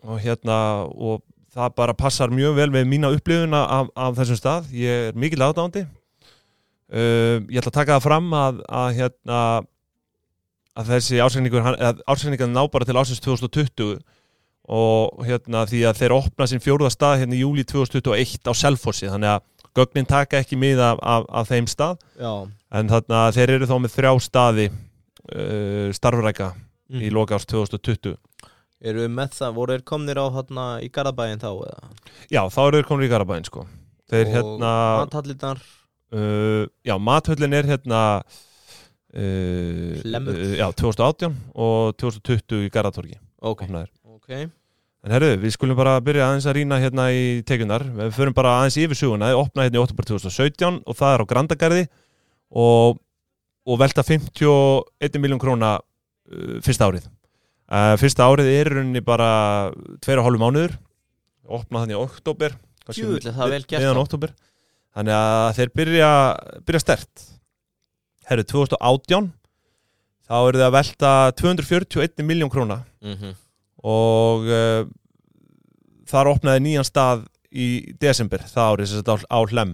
[0.04, 1.22] og hérna og
[1.54, 4.72] það bara passar mjög vel með mína upplifuna af, af þessum stað.
[4.74, 9.40] Ég er mikil aðdándi uh, ég ætla að taka það fram að, að hérna
[10.80, 14.00] að þessi ásækningar ná bara til ásins 2020
[14.74, 19.10] og hérna því að þeir opna sinn fjóruða stað hérna í júli 2021 á Selfossi.
[19.12, 19.44] Þannig að
[19.76, 22.00] gögnin taka ekki mið af, af, af þeim stað.
[22.16, 22.34] Já,
[22.74, 26.54] en þannig að þeir eru þá með þrjá staði uh, starfræka
[26.94, 27.00] Mm.
[27.08, 28.18] í loka árs 2020
[28.84, 31.92] eru við með það, voru þeir komnir á hérna í Garabæin þá eða?
[32.30, 33.64] já þá eru þeir komin í Garabæn sko.
[34.12, 35.62] Þeir Og hérna Mathallitar,
[36.14, 38.02] uh, já mathöllin er hérna
[39.14, 43.90] uh, já 2018 og 2020 í Garatorgi ok, opnaðir.
[44.04, 44.52] ok
[45.04, 47.84] En herru, við skulum bara byrja aðeins að rýna hérna í tekjunar.
[47.98, 49.34] Við förum bara aðeins yfir suguna.
[49.34, 51.82] Það opnaði hérna í oktober 2017 og það er á Grandagarði
[52.64, 53.02] og,
[53.68, 57.10] og velta 51 miljón króna uh, fyrsta árið.
[57.68, 59.28] Uh, fyrsta árið er rauninni bara
[60.08, 60.78] 2,5 mánuður.
[61.52, 62.56] Opnaði þannig í oktober.
[62.88, 63.84] kannski Djöfull, er það vel gert.
[64.96, 66.10] Þannig að þeir byrja,
[66.64, 67.28] byrja stert.
[68.30, 69.32] Herru, 2018
[70.24, 72.84] þá eru þið að velta 241 miljón króna.
[73.04, 73.16] Mm
[73.84, 74.86] og uh,
[76.08, 79.74] þar opnaði nýjan stað í desember það árið sem þetta á, á hlem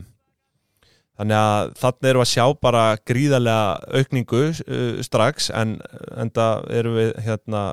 [1.19, 5.77] þannig að þannig við að sjá bara gríðarlega aukningu uh, strax en
[6.17, 7.63] enda erum við hérna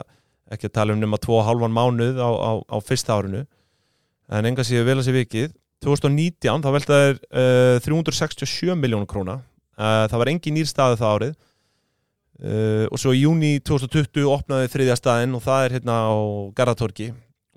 [0.52, 3.40] ekki að tala um nema 2,5 mánuð á, á, á fyrsta árinu.
[4.30, 5.54] En enga séu vel að sé vikið.
[5.82, 9.40] 2019 þá veltaði uh, 367 miljónur króna
[9.76, 11.36] það var engin nýr staði það árið.
[12.36, 16.16] Uh, og svo í júni 2020 opnaði þriðja staðinn og það er hérna á
[16.58, 17.10] Garðatorgi.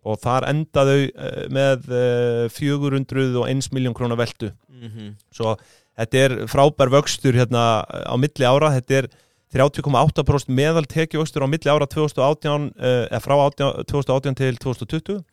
[0.07, 4.53] Og þar endaðu uh, með uh, 401 miljón krónar veltu.
[4.87, 5.15] -hmm.
[5.35, 5.57] svo
[5.99, 8.71] þetta er frábær vöxtur hérna á milli ára.
[8.79, 9.09] Þetta er
[9.51, 15.23] 30,8% meðal tekjuvöxtur á milli ára 2018 uh, eða frá 18, 2018 til 2020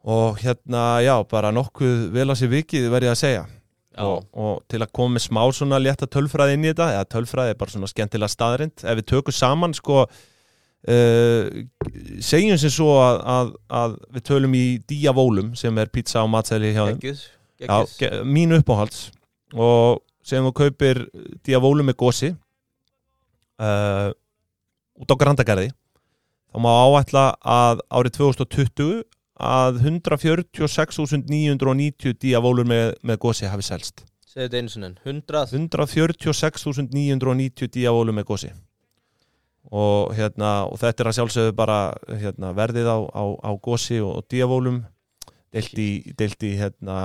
[0.00, 3.42] og hérna já, bara nokkuð vel að sér vikið verði ég að segja
[3.98, 7.54] og, og til að koma með smá svona létta tölfræði inn í þetta eða tölfræði
[7.54, 11.48] er bara svona skemmtilega staðrind ef við tökum saman sko uh,
[12.22, 13.50] segjum sem svo að, að,
[13.80, 17.02] að við tölum í Diavólum sem er pizza og matsæli hjá þeim.
[18.30, 19.10] Mín uppáhalds.
[19.52, 21.02] Og segjum þú kaupir
[21.46, 22.32] Diavólum með gósi
[23.60, 24.08] uh,
[25.00, 25.70] út á Grandagarði
[26.50, 29.02] þá má áætla að árið 2020
[29.40, 33.96] að 146.990 Diavólur með, með gósi hafi selst.
[34.30, 38.50] Segðu þetta einu sinni 100 146.990 Diavólur með gósi
[39.70, 44.12] og, hérna, og þetta er að sjálfsögðu bara hérna, verðið á, á, á gósi og,
[44.20, 44.78] og Diavólum
[45.54, 46.96] deilt í, deilt í hérna,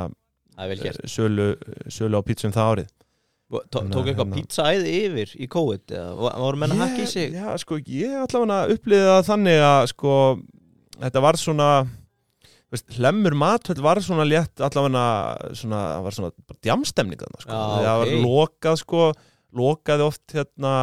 [0.80, 1.00] gert.
[1.10, 1.50] sölu,
[1.92, 2.88] sölu á pítsum það árið.
[3.70, 4.36] Tó- Tók eitthvað hérna.
[4.40, 7.28] pizzaæði yfir í COVID eða voru menn að hakka í sig?
[7.36, 10.12] Já, sko, ég allavega upplýði það þannig að sko,
[11.04, 11.70] þetta var svona
[12.74, 17.54] veist, hlemmur matöld var svona létt allavega svona, það var svona djamstemning þarna, sko.
[17.54, 18.26] Já, það var ok.
[18.26, 19.08] lokað sko
[19.56, 20.74] lokaði oft hérna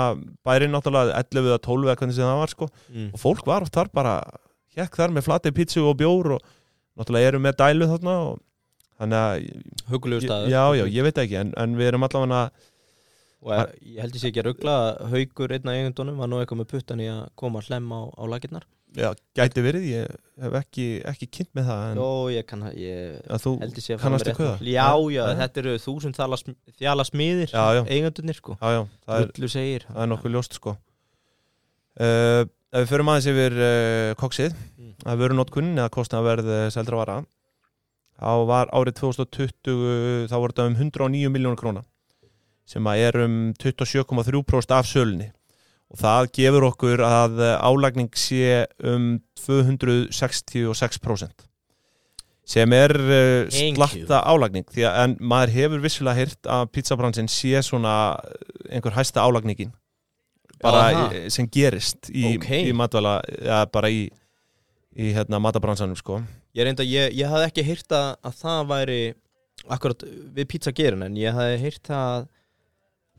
[0.47, 3.11] bærin náttúrulega 11 eða 12 eða hvernig sem það var sko mm.
[3.13, 4.15] og fólk var oft þar bara
[4.79, 6.47] hékk þar með flatið pítsu og bjór og
[6.97, 8.41] náttúrulega eru með dælu þarna og
[9.03, 12.45] þannig að Hugulegu staður já, já, ég veit ekki en, en við erum allavega
[13.43, 16.29] Og ég, ég held ég sé ekki að ruggla að Haugur einn af eigundunum var
[16.31, 18.67] nú eitthvað með puttan í að koma að hlemma á, á lakirnar
[18.99, 23.19] já, gæti verið, ég hef ekki, ekki kynnt með það Jó, ég kann ég
[23.63, 24.03] held ég sé að
[24.33, 24.55] rétt hvað?
[24.59, 24.71] mál.
[24.73, 27.53] Já, já, þetta eru þúsund þjala, sm þjala smiðir
[27.97, 28.57] eigundunir sko.
[28.61, 30.75] Já, já, það er, það er nokkuð ljóst sko.
[32.01, 34.95] Uh, ef við förum aðeins yfir uh, koksið, Mm.
[35.07, 37.17] að veru notkunn eða kostnaverð uh, seldra vara
[38.23, 41.83] þá var árið 2020 þá voru þetta um 109 miljónur króna
[42.69, 45.29] sem að er um 27,3% af sölunni
[45.93, 51.49] og það gefur okkur að uh, álagning sé um 266%
[52.53, 52.91] sem er
[53.53, 54.65] Thank slatta álagning.
[54.73, 57.93] Því að en maður hefur vissulega heyrt að pizzabransin sé svona
[58.69, 59.71] einhver hæsta álagningin.
[60.63, 62.49] Bara í, sem gerist í, Ok.
[62.67, 64.05] í matvæla ja, bara í,
[64.95, 66.21] í hérna, matabransanum sko.
[66.55, 69.01] Ég reynda, ég, ég hafði ekki heyrt að, að það væri
[69.73, 70.05] akkurat
[70.37, 72.29] við pizzagerin en ég hafði heyrt að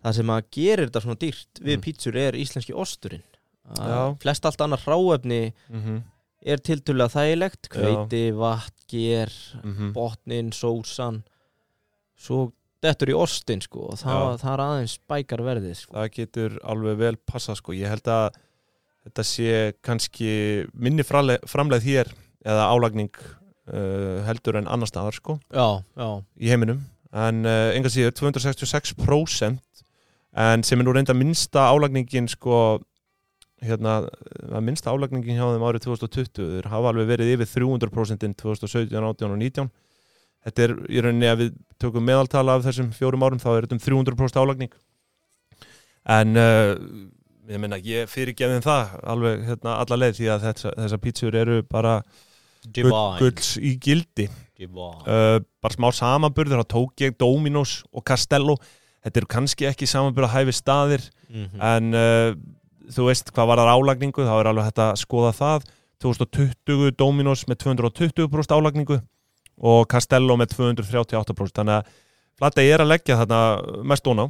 [0.03, 1.81] það sem að gerir þetta svona dýrt við Mm.
[1.85, 3.23] pizzur er íslenski osturinn
[3.79, 6.01] Að flest allt annað ráefni mm -hmm.
[6.45, 9.31] er tiltölulega þægilegt hveiti, vatn, ger
[9.63, 9.93] Mhm.
[9.93, 11.23] botnin, sósan
[12.17, 12.51] svo
[12.83, 15.93] dettur í ostin sko og það, það er aðeins spækar verðið sko.
[15.93, 17.71] það getur alveg vel passa sko.
[17.71, 18.33] ég held að
[19.05, 22.07] þetta sé kannski minni framleið, hér
[22.45, 23.15] eða álagning
[23.71, 25.39] uh, heldur en annar staðar sko,
[26.37, 26.83] í heiminum
[27.13, 29.59] en uh, enga síður 266%
[30.33, 32.79] en sem er nú reynda minnsta álagningin sko
[33.63, 34.01] hérna,
[34.63, 39.39] minnsta álagningin hjá þeim árið 2020 þeir hafa alveg verið yfir 300% 2017, 18 og
[39.39, 39.69] 19
[40.43, 43.77] þetta er í rauninni að við tökum meðaltala af þessum fjórum árum þá er þetta
[43.77, 44.73] um 300% álagning.
[46.13, 46.73] En uh,
[47.49, 51.59] ég meina ég fyrirgefðin það alveg hérna, alla leið því að þessa, þessa pítsur eru
[51.69, 51.97] bara
[52.75, 54.27] gulls í gildi.
[54.63, 58.57] Uh, bara smá samanburður þá tók ég Dominos og Castello
[59.03, 61.61] þetta eru kannski ekki samanburð að hæfi staðir Mhm.
[61.61, 62.35] en uh,
[62.93, 65.63] þú veist hvað var það álagningu þá er alveg hægt að skoða það.
[66.03, 68.99] 2020 Dominos með 220% álagningu
[69.63, 71.91] og Castello með 238% þannig að
[72.37, 74.27] Flatey er að leggja þarna mest óná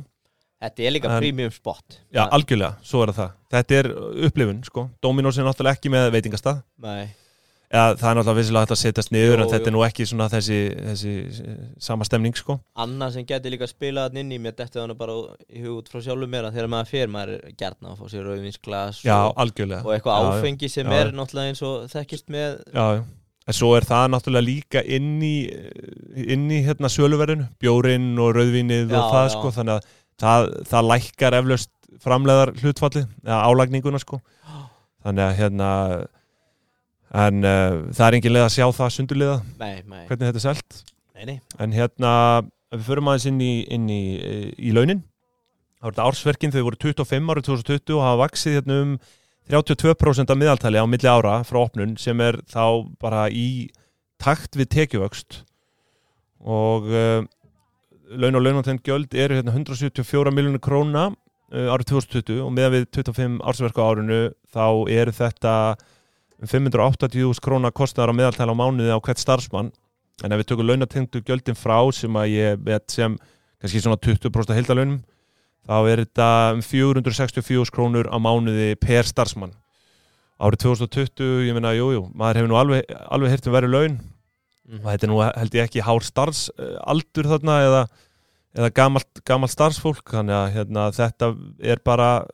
[0.63, 1.97] Þetta er líka En- premium spot.
[2.13, 3.31] Já, algjörlega, svo er það.
[3.51, 3.87] Þetta er
[4.29, 6.61] upplifun, sko, Dominos er náttúrulega ekki með veitingastað.
[6.79, 7.09] Nei,
[7.73, 9.69] Já, það er náttúrulega vissilega hægt að setjast niður Jú, en þetta jú.
[9.71, 10.59] er nú ekki svona þessi,
[10.89, 11.13] þessi
[11.81, 15.17] sama stemning sko annað sem geti líka spilað hann inn í mér dettið hann bara
[15.49, 18.05] í hug út frá sjálfum mér að þegar maður fer maður er gjarn að fá
[18.13, 19.41] sér rauðvinsglas og,
[19.81, 23.03] og eitthvað áfengi sem Já, er náttúrulega eins og þekkist með Já.
[23.43, 25.35] En svo er það náttúrulega líka inn í,
[26.31, 29.89] inn í hérna söluverðinu, bjórin og rauðvinið og það sko, þannig að
[30.23, 31.71] það, það lækkar eflaust
[32.03, 34.21] framleiðar hlutfalli, eða álagninguna sko.
[35.03, 35.69] Þannig að hérna,
[37.13, 40.83] en uh, það er engin leið að sjá það sundurliða, hvernig þetta er selt.
[41.13, 41.35] nei, nei.
[41.61, 42.13] En hérna,
[42.73, 44.03] við förum aðeins inn í, inn í,
[44.57, 45.03] í launin,
[45.77, 48.95] þá er þetta ársverkin, þau voru 25 árið 2020 og hafa vaksið hérna um
[49.51, 53.67] 32% af miðaltali á milli ára frá opnun sem er þá bara í
[54.21, 55.41] takt við tekjuvöxt
[56.43, 57.25] og uh,
[58.13, 62.87] laun og launantend gjöld eru hérna 174 miljonir króna uh, árið 2020 og meðan við
[63.01, 64.21] 25 ársverku árinu
[64.53, 65.55] þá eru þetta
[66.49, 69.71] 580.000 króna kostnaðar á meðaltali á mánuði á hvert starfsmann.
[70.23, 73.17] En ef við tökum launatengdu gjöldin frá sem að ég bet sem
[73.61, 75.01] kannski svona 20% heildalaunum
[75.63, 79.53] þá er þetta um 464 krónur á mánuði per starfsmann.
[80.43, 84.01] Árið 2020, ég meina, jú, jú maður hefur nú alveg, alveg heyrt um verið laun.
[84.63, 84.79] Mhm.
[84.79, 87.81] og þetta er nú held ég ekki hár starfsaldur þarna eða,
[88.55, 91.29] eða gamalt, gamalt starfsfólk þannig að hérna, þetta
[91.59, 92.25] er bara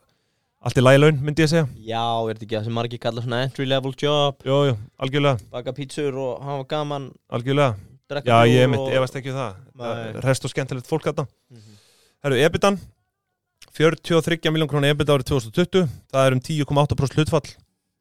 [0.65, 1.65] allt í lagi laun, myndi ég segja.
[1.87, 4.41] Já, er þetta ekki það sem margir kalla svona entry level job?
[4.47, 7.09] Jú, jú, algjörlega, baka pítsur og hafa gaman.
[7.31, 7.75] Algjörlega.
[8.25, 8.89] Já, ég mitt, og...
[8.97, 9.57] efast ekki um það.
[9.79, 10.21] Nei.
[10.25, 11.75] Rest og skemmtilegt fólk þetta Mhm.
[12.25, 12.79] Herru, EBITAN
[13.77, 17.51] 43 miljón krónu EBIT árið 2020 það er um 10,8% hlutfall.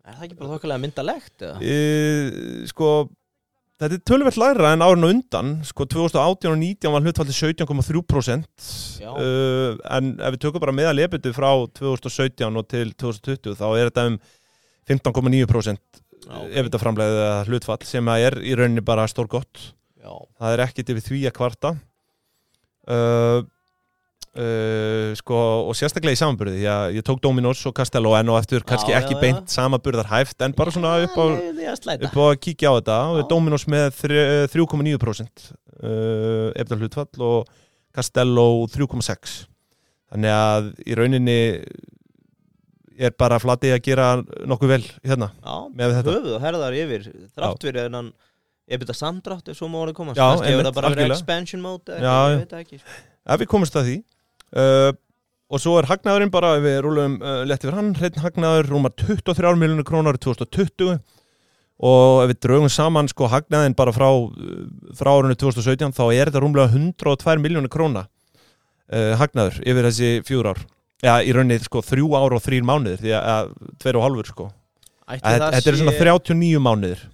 [0.09, 1.45] Er það ekki bara þokkalega myndalegt?
[1.61, 2.89] e, sko
[3.79, 5.55] þetta er tölvert læra en árinu undan.
[5.67, 8.69] Sko 2018 og 19 var hlutfalli 17,3%
[9.05, 9.13] Já.
[9.13, 13.91] uh, en ef við tökum bara meðal EBITu frá 2017 og til 2020 þá er
[13.91, 14.21] þetta um
[14.89, 16.55] 15,9% Já, ok.
[16.61, 20.91] EBITA framlega hlutfall sem að er í rauninni bara stór gott Já, það er ekkit
[20.95, 21.71] yfir því að kvarta.
[22.89, 23.43] Uh,
[24.39, 28.39] uh, sko og sérstaklega í samanburði því að ég tók Dominos og Castello en og
[28.41, 29.23] eftir kannski Já, ekki já, já.
[29.25, 33.21] beint samanburðar hæft en bara svona upp á, upp á að kíkja á þetta og
[33.23, 33.27] Já.
[33.33, 35.51] Dominos með þre- 3,9%
[35.83, 37.53] uh, eftir hlutfall og
[37.99, 39.39] Castello 3,6
[40.09, 41.39] þannig að í rauninni
[42.99, 44.07] er bara flati að gera
[44.49, 46.15] nokkuð vel hérna Já, með þetta.
[46.17, 47.05] höfuð og herðar yfir
[47.37, 48.09] þrátt fyrir þennan
[48.69, 52.17] ég byrja samdrátt ef svo orðið komast Já, það bara verið expansion mode eða Já,
[52.35, 52.63] já.
[52.75, 52.87] ég
[53.29, 53.97] ef við komumst að því
[54.57, 54.91] uh,
[55.49, 59.55] og svo er hagnaðurinn bara við rúlum uh, lett yfir hann hreitn hagnaður rúmar 23
[59.61, 60.99] miljonur krónar í 2020
[61.79, 64.65] og ef við draugum saman sko hagnaðin bara frá, uh,
[64.99, 70.51] frá árunni 2017 þá er þetta rúmlega 102 miljonur króna uh, hagnaður yfir þessi fjúr
[70.53, 70.65] ár.
[70.99, 74.31] Já, í rauninni sko þrjú ár og þrýr mánuðir því að, að tveir og hálfur
[74.33, 74.47] sko.
[75.09, 77.05] Þetta er svona sé- 39 mánuðir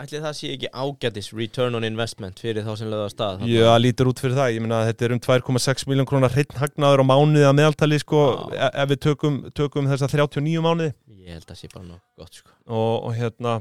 [0.00, 3.42] Ætli það sé ekki ágætis return on investment fyrir þá sem lögða að stað?
[3.50, 6.56] Já, lítur út fyrir það, ég meina að þetta er um 2,6 miljón krónar hreitn
[6.56, 8.54] hagnaður á mánuði að meðaltali sko, Já.
[8.56, 10.94] e- ef við tökum, tökum þessa 39 mánuði.
[11.12, 12.54] Ég held að sé bara nokkuð gott sko.
[12.72, 13.52] Og, og hérna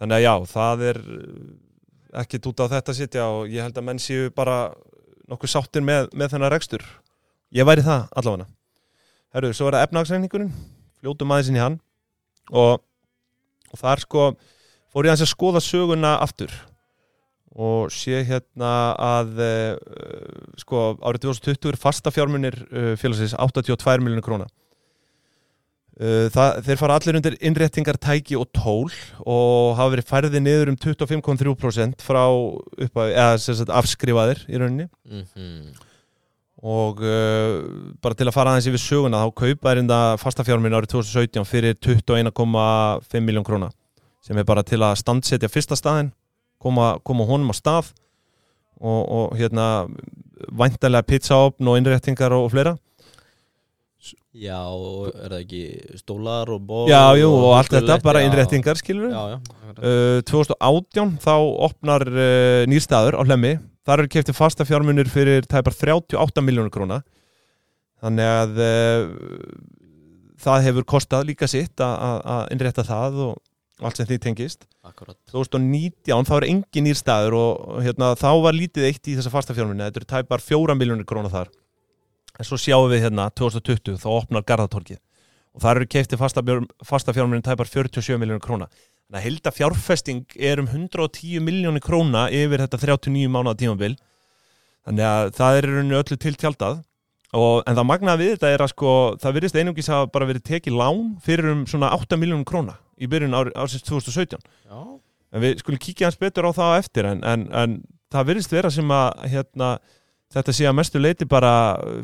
[0.00, 1.36] þannig að já, það er uh,
[2.24, 4.56] ekkert út á þetta að sitja og ég held að menn séu bara
[5.28, 6.88] nokkuð sáttir með, með þennan rekstur.
[7.52, 8.48] Ég væri það allavega.
[9.36, 10.56] Herru, svo er það efnagsreikningurinn
[11.04, 11.78] fljótum aðeins inn í hann.
[12.48, 12.80] Og,
[13.68, 14.26] og þar sko
[14.94, 16.52] fór ég að skoða söguna aftur
[17.54, 19.94] og sé hérna að uh,
[20.58, 24.48] sko árið 2020 er fasta fjármunir uh, félagsins 82 miljonir króna.
[25.94, 28.90] Uh, það, þeir fara allir undir innréttingar, tæki og tól
[29.22, 34.58] og hafa verið færði niður um 25,3% frá upp að, eða sem sagt afskrifaðir í
[34.58, 34.90] rauninni.
[35.14, 35.74] Mm
[36.64, 37.60] og uh,
[38.00, 41.76] bara til að fara aðeins yfir söguna þá kaupa er enda fastafjárminn árið 2017 fyrir
[41.76, 43.68] 21,5 miljón króna
[44.24, 46.12] sem er bara til að standsetja fyrsta staðin
[46.62, 47.90] koma, koma honum á stað
[48.80, 49.66] og, og hérna
[50.56, 52.74] væntalega pizzaopn og innréttingar og, og fleira.
[54.34, 55.60] Já, og er það ekki
[56.00, 58.26] stólar og ból Já, jú, og allt þetta bara já.
[58.28, 59.78] innréttingar, skilur Já, já, akkurat.
[59.78, 61.30] uh, 2018 þá
[61.68, 63.52] opnar uh, nýrstaður á hlemmi.
[63.86, 66.98] Þar eru kefti fasta fjármunir fyrir tæpar 38 miljónur króna.
[68.02, 69.14] Þannig að uh,
[70.44, 73.38] það hefur kostað líka sitt að- innrétta það og
[73.84, 74.66] allt sem því tengist.
[74.84, 75.16] Akkurat.
[75.32, 79.56] 2019 þá er engin nýrstaður og og, hérna, þá var lítið eitt í þessa fasta
[79.56, 81.50] fjármunni þetta eru tæpar 4 miljónur króna þar.
[82.38, 85.00] En svo sjáum við hérna 2020 þá opnar Garðatorkið
[85.54, 86.42] og þar eru keifti fasta,
[86.82, 88.68] fasta fjármunni tæpar 47 miljónur króna.
[89.04, 93.94] Þannig að hilda fjárfesting er um 110 miljónir króna yfir þetta 39 mánuða tímabil.
[94.84, 96.80] Þannig að það er öllu til tjaldað
[97.34, 100.48] og, en það magnaði við þetta er að sko það virðist einungis að bara verið
[100.48, 104.38] tekið lán fyrir um svona 8 miljónum króna í byrjun ár, ársins 2017
[104.68, 104.78] Já,
[105.34, 107.76] en við skulum kíkja hans betur á það á eftir en, en, en
[108.14, 109.70] það virðist vera sem að hérna,
[110.34, 111.52] þetta sé að mestu leiti bara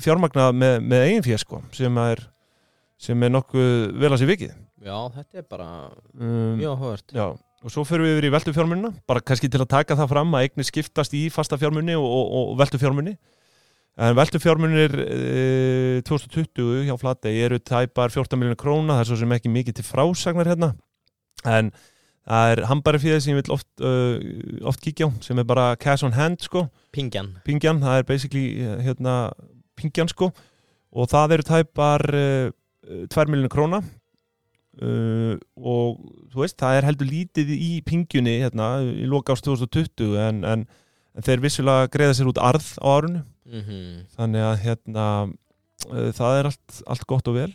[0.03, 2.25] fjármagnað með, með eigin fér sko, sem er
[3.01, 4.57] sem er nokkuð vel að sér vikið.
[4.85, 7.15] Já, þetta er bara um, mjög áhugavert.
[7.17, 7.27] já,
[7.61, 10.37] og svo fyrir við yfir í veltu fjármunina bara kannski til að taka það fram
[10.37, 13.17] að eignir skiptast í fasta fjármunni og, og, og veltu fjármunni
[13.99, 19.19] en veltu fjármunir e, 2020 hjá Flatey eru tæpar 14 miljonar króna það er svo
[19.21, 20.75] sem ekki mikið til frásagnar hérna.
[21.45, 21.73] En
[22.29, 24.17] það er hambari fyrir sem ég vil oft, uh,
[24.69, 26.69] oft kíkja á sem er bara cash on hand sko.
[26.95, 27.35] Pingjan.
[27.45, 29.17] Pingjan, það er basically eh, hérna,
[29.79, 30.31] pingjan sko.
[30.91, 32.53] Og það eru tæpar uh,
[33.11, 33.83] 2 miljonar króna.
[34.81, 35.99] Uh, og
[36.31, 40.63] þú veist, það er heldur lítið í pingjunni hérna, í loka ást 2020 en, en,
[41.13, 45.07] en þeir vissulega greiða sér út arð á árunu mm þannig að hérna,
[45.89, 47.51] uh, það er allt, allt gott og vel.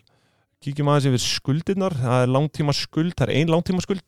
[0.63, 1.93] Kíkjum aðeins yfir skuldirnar.
[1.99, 4.03] Það er langtíma skuld, það er ein langtíma skuld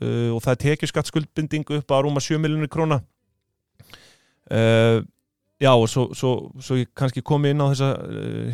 [0.00, 3.02] uh, og það er tekjuskatt skuldbinding upp á rúma 7 miljonir króna.
[4.48, 5.04] Uh,
[5.60, 7.90] já og svo, svo, svo ég kannski komi inn á þessa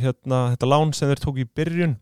[0.00, 1.98] hérna, þetta lán sem þeir tók í byrjun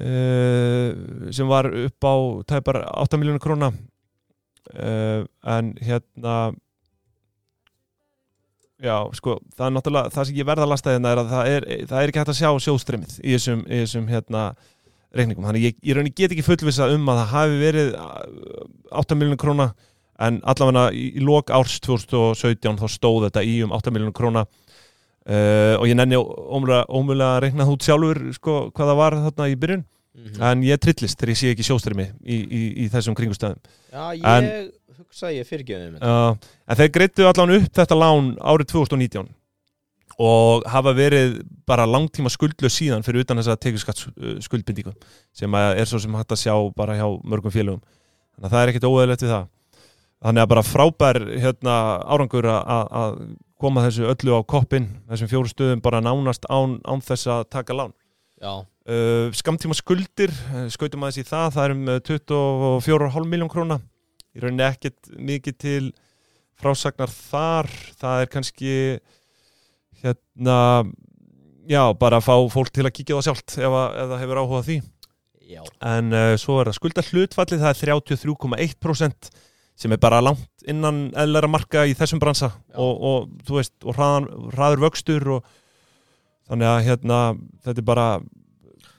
[0.00, 2.14] sem var upp á
[2.48, 3.68] tæpar 8 miljonir króna.
[4.74, 6.34] En hérna
[8.80, 11.50] Já, sko, það er náttúrulega, það sem ég verða að lasta hérna er að það
[11.54, 14.44] er, það er ekki hægt að sjá sjóðstreymið í þessum, í þessum hérna,
[15.16, 15.46] reikningum.
[15.50, 19.40] Þannig ég, ég raunin get ekki fullvisa um að það hafi verið uh, 8 miljonur
[19.42, 19.68] króna
[20.20, 24.46] en allavega í, í lok árs 2017 þá stóð þetta í um 8 miljonur króna
[24.46, 29.58] uh, og ég nenni ómulega, að reikna út sjálfur sko, hvað það var þarna í
[29.60, 29.84] byrjun
[30.20, 30.42] -hmm.
[30.50, 33.60] en ég trillist þegar ég sé ekki sjóðstreymi í, í, í þessum kringustæðum.
[33.92, 34.70] Já, ég En-
[35.04, 36.14] hugsa að ég fyrirgefum þetta.
[36.14, 39.28] Uh, en þeir greittu allan upp þetta lán árið 2019
[40.20, 41.38] og hafa verið
[41.68, 44.92] bara langtíma skuldlaus síðan fyrir utan tekjuskatts uh, skuldbindíku
[45.32, 47.80] sem að er svo sem hægt að sjá bara hjá mörgum félögum.
[48.36, 49.46] Þannig að það er ekkit óeðlegt við það.
[50.20, 51.74] Þannig að bara frábær hérna,
[52.12, 53.14] árangur að- að að
[53.60, 57.76] koma þessu öllu á koppin þessum fjóru stöðum bara nánast án, án þess að taka
[57.76, 57.92] lán.
[58.90, 63.76] Uh, skamtíma skuldir uh, skautum aðeins í það, það er um uh, 24,5 miljón króna
[64.36, 65.84] í rauninni ekkert mikið til
[66.60, 67.70] frásagnar þar.
[68.00, 68.72] Það er kannski
[70.00, 70.58] hérna
[71.68, 74.42] já, bara að fá fólk til að kíkja það sjálft ef, að, ef það hefur
[74.42, 74.80] áhugað því.
[75.50, 77.80] Já, en uh, svo er það skulda hlutfallið það er
[78.14, 79.30] 33,1%
[79.80, 82.52] sem er bara langt innan eðlæra marka í þessum bransa.
[82.76, 85.56] Og, og þú veist, og hraðan, hraður vöxtur og
[86.50, 87.20] þannig að hérna
[87.64, 88.06] þetta er bara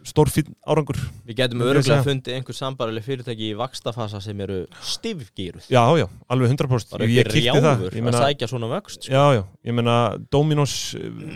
[0.07, 0.97] stórfín árangur.
[1.27, 4.61] Við getum öruglega fundið einhver sambarileg fyrirtæki í vakstafasa sem eru
[4.93, 5.67] stifgýruð.
[5.71, 7.83] Já, já, alveg 100% bara ég ekki það.
[7.85, 9.13] rjáfur að sækja svona vöxt sko.
[9.13, 9.97] já, já, ég meina
[10.33, 10.77] Dominos,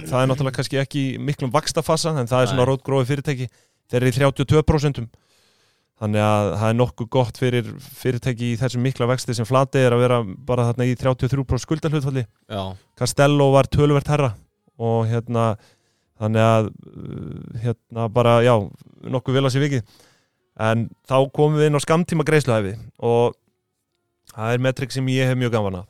[0.09, 3.49] það er náttúrulega kannski ekki miklum vakstafasa, en það er svona rótgrófi fyrirtæki,
[3.91, 5.05] þeir eru í 32%
[5.95, 9.95] þannig að það er nokkuð gott fyrir fyrirtæki í þessum mikla vexti sem flati er
[9.95, 12.63] að vera bara þarna í 33% skuldalhutfalli já,
[12.99, 14.33] Castello var töluvert herra
[14.75, 15.53] og hérna
[16.21, 18.53] þannig að uh, hérna bara, já,
[19.15, 19.97] nokkuð vel að sé vikið.
[20.65, 23.35] En þá komum við inn á skamtíma greiðsluhæfi og
[24.31, 25.89] það er metrik sem ég hef mjög gaman að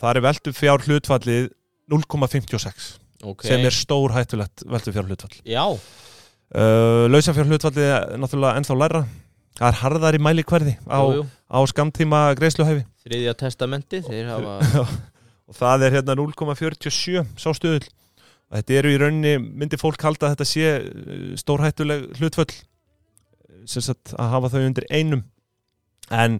[0.00, 1.50] það er veltu fjár hlutfallið
[1.92, 2.88] 0,56
[3.24, 3.44] ok.
[3.46, 5.36] sem er stór hættulegt veltu fjár hlutfall.
[5.44, 9.04] Já, uh, lausafjár hlutfallið er náttúrulega ennþá læra
[9.56, 11.00] það er harðar í mæli hverði á,
[11.48, 12.84] á skamtíma greiðsluhæfi.
[13.06, 14.84] Þriðja testamenti þeir hafa
[15.48, 17.92] og það er hérna 0,47 sá stuðul og
[18.54, 22.52] þetta eru í rauninni, myndi fólk halda að þetta sé uh, stórhættuleg hlutföll
[23.66, 25.24] að hafa þau undir einum.
[26.14, 26.38] En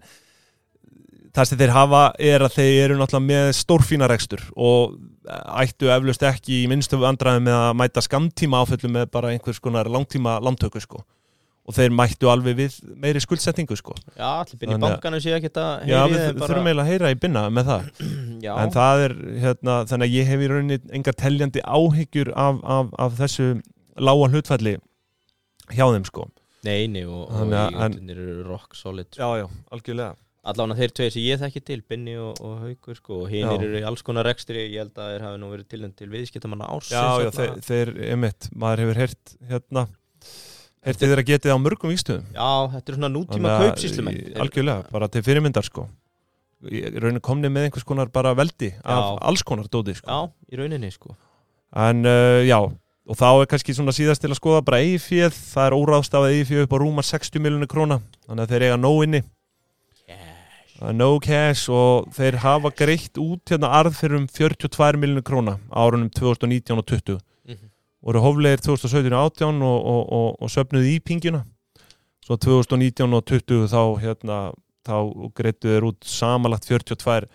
[1.34, 4.94] það sem þeir hafa er að þeir eru náttúrulega með stórfína rekstur og
[5.58, 9.90] ættu eflaust ekki í minnstu andræði með að mæta skamtíma áföllum með bara einhvers konar
[9.90, 11.02] langtíma landtöku sko
[11.66, 13.96] og þeir mættu alveg við meiri skuldsetningu sko.
[14.14, 17.18] Já, allir byrja í bankanu ekki að Já, við bara þurfum eiginlega að heyra í
[17.24, 17.88] binna með það.
[18.46, 22.60] Já, en það er, hérna, þannig að ég hef í rauninni engar teljandi áhyggjur af,
[22.76, 23.48] af, af þessu
[23.98, 24.76] lága hlutfalli
[25.74, 26.28] hjá þeim sko.
[26.66, 29.22] Nei, nei og, og eigendurnir eru rock solid sko.
[29.22, 30.14] Já, já, algjörlega.
[30.46, 33.80] Allána þeir tveir sem ég þekki til, Binni og, og Haukur sko, og hinn eru
[33.80, 34.68] í alls konar rekstri.
[34.70, 37.90] Ég held að þeir hafi nú verið tilnæmt til viðskiptamanna ársins Já, já, þeir, þeir
[38.14, 39.84] emitt, maður hefur heyrt hérna,
[40.86, 43.52] heyrt þið þeirra getið á mörgum víkstöðum Já, þetta er svona nútíma
[44.14, 45.88] í- Algjörlega, bara til fyrirmyndar sko
[46.66, 49.18] Í rauninni komni með einhvers konar bara veldi af Já.
[49.28, 50.08] alls konar dóti sko.
[50.08, 51.12] Já, í rauninni sko
[51.76, 52.56] En uh, já,
[53.06, 56.64] og þá er kannski svona síðast til að skoða bara eigifjöð, það er óráðstafað eigifjöð
[56.64, 59.20] upp á rúma 60 miljonir króna þannig að þeir eiga nóg inni
[60.08, 60.92] yeah.
[60.96, 66.08] no cash og þeir hafa greitt út hérna arð fyrir um 42 miljonir króna árunum
[66.10, 67.22] 2019 og 20 Mhm.
[68.06, 71.42] Voru hóflegir 2017 og 18 og, og, og, og söfnuði í pingina.
[72.22, 74.38] Svo 2019 og 20 þá hérna
[74.86, 74.96] þá
[75.34, 77.26] greittu þeir út samanlagt 42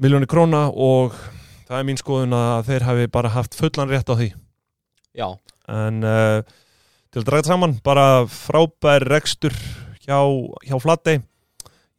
[0.00, 1.14] miljónir króna og
[1.66, 4.30] það er mín skoðun að þeir hafi bara haft fullan rétt á því.
[5.16, 5.28] Já,
[5.72, 6.40] en uh,
[7.12, 9.56] til að draga saman bara frábær rekstur
[10.04, 10.20] hjá,
[10.64, 11.22] hjá Flatey.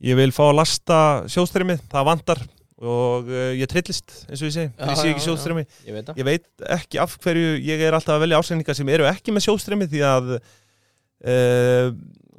[0.06, 1.00] Ég vil fá að lasta
[1.30, 2.44] sjóstreymið, það vantar
[2.78, 5.26] og uh, ég trillist eins og ég segi, ég sé já, ekki já.
[5.26, 9.10] sjóstreymi ég ég veit ekki af hverju ég er alltaf að velja ásendingar sem eru
[9.10, 11.90] ekki með sjóstreymi því að uh,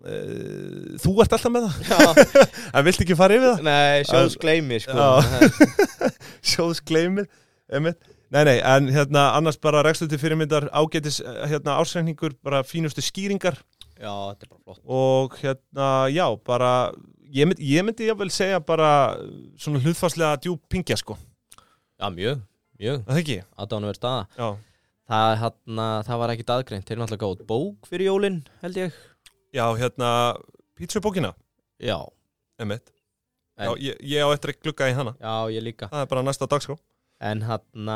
[0.07, 2.21] uh, þú ert alltaf með það.
[2.77, 3.67] En vilt ekki fara yfir það?
[3.67, 4.95] Nei, sjóðs gleymi sko.
[4.95, 5.51] Já.
[6.53, 7.29] sjóðs gleymið
[7.69, 8.01] einmitt.
[8.33, 13.59] nei nei, en hérna annars bara rekstur til fyrirmyndar ágætis hérna, ásendingur, bara fínustu skýringar.
[13.99, 14.83] Já, þetta er bara flott.
[14.85, 16.73] Og hérna, já, bara
[17.35, 18.91] ég, mynd, ég myndi ég vel segja bara
[19.61, 21.17] svona hlutfarslega djúp pingja sko,
[21.99, 22.43] Já, mjög,
[22.79, 23.39] mjög, það ekki?
[23.59, 24.27] Aðdánuverð staða.
[24.39, 24.49] Já,
[25.09, 28.97] Það, hana, það var ekkit aðgreint, þeir eru náttúrulega gátt bók fyrir jólin, held ég.
[29.57, 30.11] Já hérna
[30.77, 31.31] pítsubókina,
[31.81, 31.97] Já,
[33.59, 35.15] En- já, ég, ég á eftir að glugga í hana.
[35.19, 35.89] Já, ég líka.
[35.91, 36.77] Það er bara næsta dagskrá
[37.21, 37.89] En hann,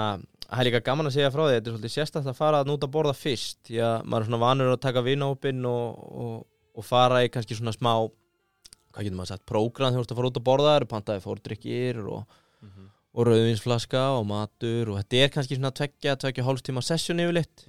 [0.49, 2.71] það er líka gaman að segja frá því Þetta er svolítið sérstætt að fara að
[2.73, 6.33] nút að borða fyrst Því að maður er svona vanur að taka vinahópinn og, og,
[6.75, 7.93] og fara í kannski svona smá
[8.93, 10.91] Hvað getur maður sagt, prógram Þegar þú ert að fara út að borða, það eru
[10.93, 12.39] pantaði fórdrykkir og,
[13.13, 17.67] og rauðvinsflaska og matur Og þetta er kannski svona tveggja, tveggja hálfstíma session yfirleitt.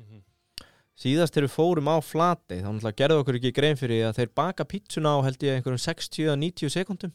[1.03, 4.29] Síðast þegar við fórum á flati Þá náttúrulega gerðu okkur ekki grein fyrir að þeir
[4.37, 7.13] baka pítsuna á held ég einhverjum 60-90 sekundum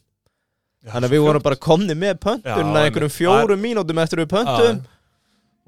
[0.83, 4.81] Þannig að við vorum bara komni með pöntun Já, einhverjum fjórum mínútum eftir við pöntum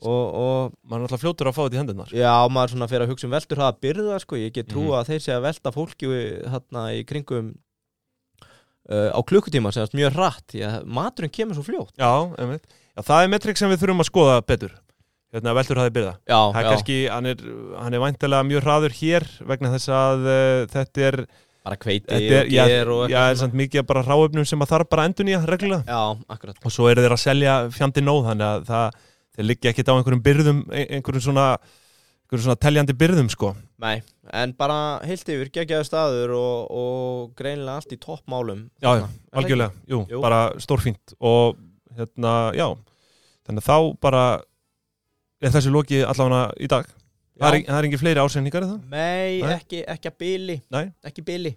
[0.02, 2.14] og, og maður er alltaf fljótur að fá þetta í hendurnar.
[2.16, 4.96] Já, maður svona fyrir að hugsa um veldur hraða byrða sko, ég get trúa Mhm.
[4.98, 6.10] að þeir sé að velta fólki
[6.56, 7.52] hérna í kringum
[9.14, 11.94] á klukkutíma segast mjög hratt, því að maturinn kemur svo fljótt.
[12.02, 14.74] Já, já, það er metrik sem við þurfum að skoða betur.
[15.32, 16.16] Hérna veldur hafði byrða.
[16.28, 17.44] Já, Það er já, kannski, hann er,
[17.80, 21.18] hann er væntalega mjög hraður hér vegna þess að uh, þetta er,
[21.64, 24.90] bara kveiti er og ger og já, er samt mikið bara ráöfnum sem að þarf
[24.92, 25.86] bara endur nýja reglulega.
[26.68, 29.00] Og svo eru þeir að selja fjandi nóð þannig að það,
[29.52, 31.46] liggja ekkit á einhverjum byrðum, ein- einhverjum svona
[32.32, 33.52] einhverjum svona teljandi byrðum sko
[33.82, 34.02] Nei,
[34.32, 39.06] en bara heilt yfir geggjaðu staður og, og greinilega allt í toppmálum Já, já,
[39.36, 40.22] algjörlega, jú, Jú.
[40.24, 41.60] bara stórfínt og
[41.98, 42.70] hérna, já
[43.44, 44.24] þannig að þá bara
[45.42, 47.66] er þessi loki allavega í dag er, Já.
[47.68, 48.78] það er ekki fleiri ásendingar eða?
[48.88, 49.56] Nei, Nei.
[49.58, 50.18] Ekki, ekki að
[50.72, 50.86] Nei.
[51.04, 51.56] Ekki bili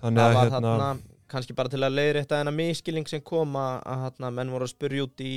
[0.00, 0.88] Þannig að hérna, þarna
[1.34, 4.72] kannski bara til að leiðrétta þennan miskilning sem kom að, að þarna, menn voru að
[4.72, 5.34] spyrja út í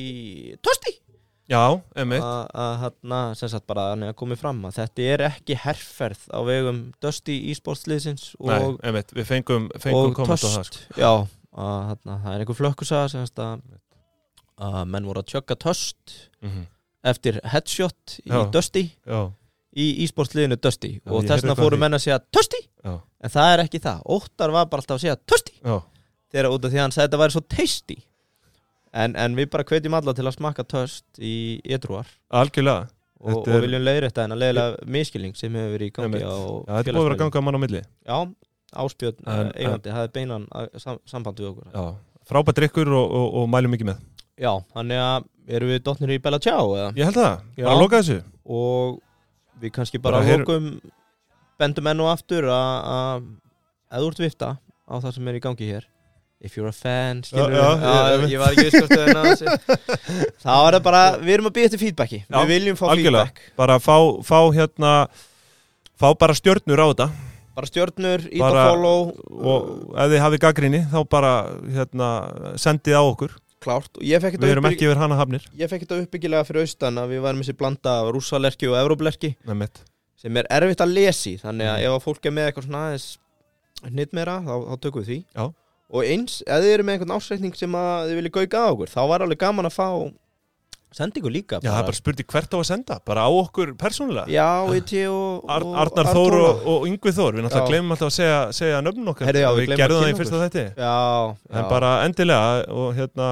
[0.63, 0.93] Tosti
[1.51, 1.61] já,
[2.03, 2.85] emmitt að
[4.11, 9.13] að, komið fram að þetta er ekki herrferð á vegum Dusty e-sportsliðsins Nei, og, einmitt,
[9.15, 10.85] við fengum, fengum og á það sko.
[10.99, 11.11] já,
[11.57, 13.61] að, þarna, það er einhver flökkusaga að,
[14.67, 16.65] að menn voru að tjögga Töst mm
[17.07, 18.39] eftir headshot í Já.
[18.53, 18.85] Dusty.
[19.07, 19.19] Já,
[19.77, 20.95] í e-sportsliðinu Dusty.
[20.97, 22.19] Já, og ég þess heyrði vegna eitthvað fóru menn að segja
[22.87, 25.17] já, en það er ekki það, Óttar var bara alltaf að segja
[25.61, 25.75] já,
[26.33, 27.97] þegar út af því að hann sagði að þetta væri svo tasty
[28.93, 32.07] en, en við bara hvetjum alla til að smakka töst í edruar.
[32.31, 32.87] Algjörlega.
[33.17, 36.33] Og, Þetta og er- viljum leiðrétta þennan leiðilega miskilning sem hefur verið í gangi Já,
[36.67, 37.81] þetta er búið að vera að ganga mann á milli.
[38.05, 38.17] Já,
[39.25, 41.71] En- en, eigandi, hafði beinan að- sam, samband við okkur.
[41.73, 41.95] Já,
[42.29, 44.03] frábært drikkur og, og, og mælum mikið með.
[44.37, 45.25] Já, þannig að
[45.57, 46.91] erum við dotnir í Bella Ciao eða?
[46.93, 47.63] Ég held það, Já.
[47.65, 48.17] bara að loka þessu.
[48.45, 48.99] Og
[49.61, 50.67] við kannski bara, Bara lokum
[51.57, 53.25] bendum enn og aftur að
[53.89, 54.49] að þú ert vifta
[54.85, 55.87] á það sem er í gangi hér
[56.39, 59.55] If you're a fan, skilur Já, já, ég- var ekki þessu
[60.43, 62.19] þá er það bara, við erum að býja til feedbacki.
[62.29, 63.23] Já, við viljum fá algjörlega.
[63.31, 63.55] feedback.
[63.57, 63.95] Bara fá,
[64.27, 64.91] fá hérna
[65.97, 67.07] Fá bara stjörnur á þetta.
[67.57, 68.99] Bara stjörnur, ít og follow
[69.33, 71.31] Og ef þið hafið gaggrinni Þá bara
[71.73, 72.09] hérna,
[72.61, 73.33] sendið á okkur.
[73.65, 75.47] Klárt, og ég fekk Við þetta erum ekki yfir hana hafnir.
[75.57, 79.33] Ég fekk þetta uppbyggilega fyrir austan að við varum þessi blanda af rússalerki og evróblerki
[80.21, 81.85] sem er erfitt að lesi þannig að Mhm.
[81.87, 83.07] ef að fólk er með eitthvað svona aðeins
[83.89, 85.17] hnitt meira þá, þá tökum við því.
[85.33, 85.45] Já.
[85.87, 88.89] Og eins, ef þið eru með einhvern ásreikning sem að þið viljið gauka á okkur
[88.91, 89.87] þá var alveg gaman að fá
[90.97, 94.25] sendingu líka Já, það er bara spurning hvert á að senda, bara á okkur persónulega.
[94.31, 94.47] Já,
[94.79, 98.15] Iti og, Ar og Arnar Þór og, og Yngvi Þór Við náttúrulega glemum alltaf að
[98.15, 99.27] segja, segja nöfnum okkar.
[99.29, 100.63] Heyrðu, já, við Við gerðum það í fyrsta þætti.
[100.79, 100.95] Já,
[101.51, 101.67] En já.
[101.73, 102.49] bara endilega
[102.81, 103.29] og hérna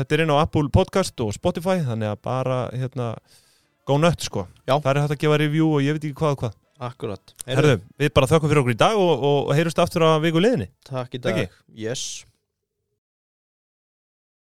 [0.00, 3.12] þetta er inn á Apple Podcast og Spotify þannig að bara hérna
[3.84, 4.48] go nött sko.
[4.66, 6.58] Það er hægt að gefa review og ég veit ekki hvað og hvað.
[6.84, 7.34] Akkurat.
[7.48, 10.68] Herðu, við bara þökkum fyrir okkur í dag og, og, heyrjumst aftur á viku liðinni.
[10.88, 11.44] Takk í dag.
[11.72, 12.24] Yes